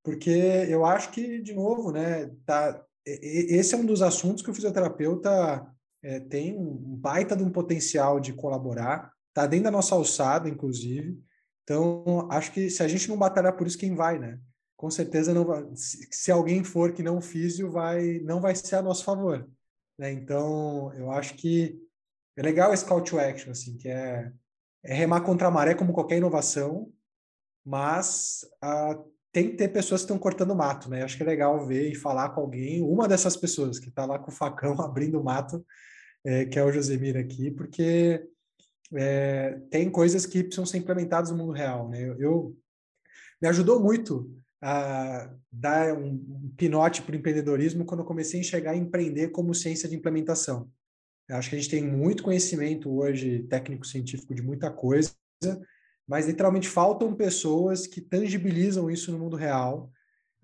[0.05, 4.55] porque eu acho que de novo, né, tá, esse é um dos assuntos que o
[4.55, 5.67] fisioterapeuta
[6.01, 11.19] é, tem um baita de um potencial de colaborar, está dentro da nossa alçada, inclusive,
[11.65, 14.39] Então, acho que se a gente não batalhar por isso, quem vai, né?
[14.77, 15.65] Com certeza não vai.
[15.77, 19.49] Se alguém for que não físio, vai, não vai ser a nosso favor.
[20.03, 20.11] Né?
[20.11, 21.81] Então, eu acho que
[22.37, 24.33] é legal esse call to action, assim, que é,
[24.83, 26.93] é remar contra a maré como qualquer inovação,
[27.65, 28.99] mas ah,
[29.31, 31.05] tem que ter pessoas que estão cortando mato, né?
[31.05, 34.19] Acho que é legal ver e falar com alguém, uma dessas pessoas que está lá
[34.19, 35.65] com o facão abrindo mato,
[36.25, 38.29] é, que é o Josemir aqui, porque
[38.97, 42.03] é, tem coisas que precisam ser implementadas no mundo real, né?
[42.03, 42.57] Eu, eu
[43.41, 48.43] me ajudou muito a dar um, um pinote para o empreendedorismo quando eu comecei a
[48.43, 50.71] enxergar empreender como ciência de implementação.
[51.29, 55.11] Eu acho que a gente tem muito conhecimento hoje técnico-científico de muita coisa,
[56.07, 59.91] mas literalmente faltam pessoas que tangibilizam isso no mundo real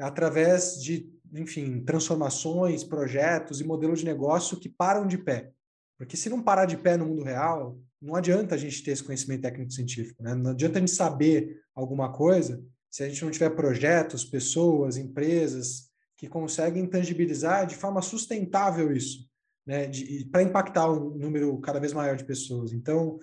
[0.00, 5.50] através de, enfim, transformações, projetos e modelos de negócio que param de pé.
[5.96, 9.02] Porque se não parar de pé no mundo real, não adianta a gente ter esse
[9.02, 10.34] conhecimento técnico-científico, né?
[10.34, 15.88] Não adianta a gente saber alguma coisa se a gente não tiver projetos, pessoas, empresas
[16.16, 19.28] que conseguem tangibilizar de forma sustentável isso,
[19.66, 19.90] né?
[20.32, 22.72] Para impactar um número cada vez maior de pessoas.
[22.72, 23.18] Então,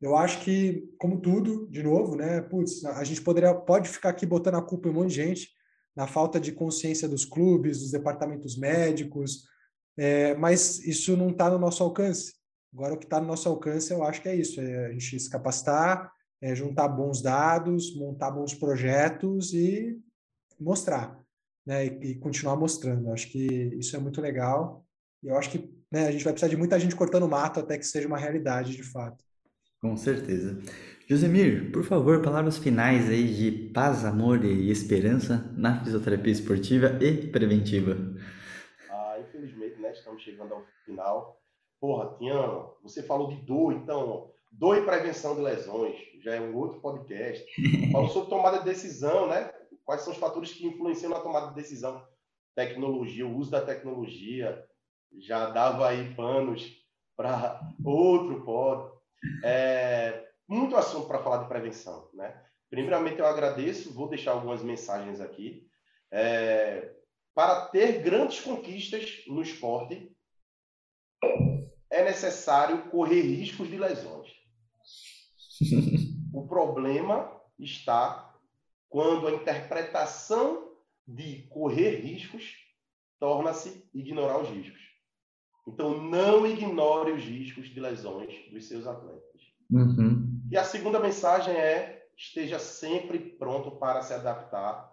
[0.00, 2.40] eu acho que, como tudo, de novo, né?
[2.42, 5.48] Putz, a gente poderia, pode ficar aqui botando a culpa em um monte de gente
[5.96, 9.44] na falta de consciência dos clubes, dos departamentos médicos,
[9.96, 12.34] é, mas isso não está no nosso alcance.
[12.72, 15.20] Agora, o que está no nosso alcance, eu acho que é isso: é a gente
[15.20, 16.12] se capacitar,
[16.44, 19.98] é juntar bons dados, montar bons projetos e
[20.60, 21.18] mostrar,
[21.64, 21.86] né?
[21.86, 23.08] E, e continuar mostrando.
[23.08, 23.46] Eu acho que
[23.78, 24.84] isso é muito legal.
[25.22, 27.78] E eu acho que né, a gente vai precisar de muita gente cortando mato até
[27.78, 29.24] que seja uma realidade de fato.
[29.80, 30.60] Com certeza.
[31.08, 37.26] Josemir, por favor, palavras finais aí de paz, amor e esperança na fisioterapia esportiva e
[37.28, 37.96] preventiva.
[38.90, 41.40] Ah, infelizmente, né, estamos chegando ao final.
[41.80, 46.56] Porra, Tião, você falou de dor, então, dor e prevenção de lesões, já é um
[46.56, 47.44] outro podcast.
[47.92, 49.52] Falou sobre tomada de decisão, né?
[49.84, 52.06] Quais são os fatores que influenciam na tomada de decisão?
[52.54, 54.64] Tecnologia, o uso da tecnologia,
[55.18, 56.82] já dava aí panos
[57.16, 58.92] para outro pod.
[59.42, 62.40] É, muito assunto para falar de prevenção, né?
[62.70, 65.66] Primeiramente, eu agradeço, vou deixar algumas mensagens aqui.
[66.10, 66.94] É,
[67.34, 70.10] para ter grandes conquistas no esporte,
[71.90, 74.33] é necessário correr riscos de lesões.
[76.32, 78.34] O problema está
[78.88, 80.72] quando a interpretação
[81.06, 82.56] de correr riscos
[83.18, 84.82] torna-se ignorar os riscos.
[85.66, 89.40] Então, não ignore os riscos de lesões dos seus atletas.
[89.70, 90.40] Uhum.
[90.50, 94.92] E a segunda mensagem é: esteja sempre pronto para se adaptar.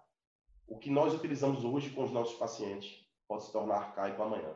[0.68, 4.56] O que nós utilizamos hoje com os nossos pacientes pode se tornar arcaico amanhã.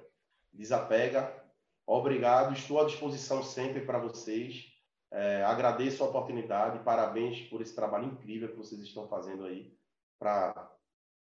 [0.54, 1.44] Desapega.
[1.86, 2.54] Obrigado.
[2.54, 4.75] Estou à disposição sempre para vocês.
[5.16, 6.84] É, agradeço a oportunidade.
[6.84, 9.74] Parabéns por esse trabalho incrível que vocês estão fazendo aí
[10.20, 10.70] para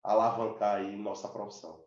[0.02, 1.80] alavancar aí nossa profissão.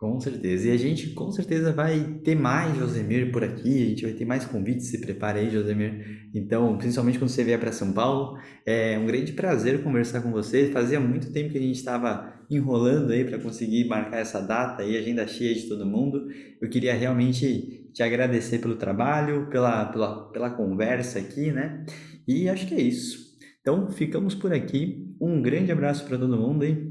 [0.00, 0.68] Com certeza.
[0.68, 4.24] E a gente com certeza vai ter mais Josemir por aqui, a gente vai ter
[4.24, 6.30] mais convites, se prepare aí, Josemir.
[6.34, 10.70] Então, principalmente quando você vier para São Paulo, é um grande prazer conversar com você.
[10.70, 14.96] Fazia muito tempo que a gente estava enrolando aí para conseguir marcar essa data aí,
[14.96, 16.28] agenda cheia de todo mundo.
[16.62, 21.84] Eu queria realmente te agradecer pelo trabalho, pela, pela, pela conversa aqui, né?
[22.26, 23.36] E acho que é isso.
[23.60, 25.14] Então, ficamos por aqui.
[25.20, 26.90] Um grande abraço para todo mundo e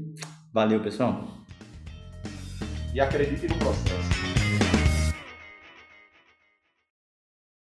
[0.54, 1.39] valeu, pessoal!
[2.92, 4.19] E acredite no processo.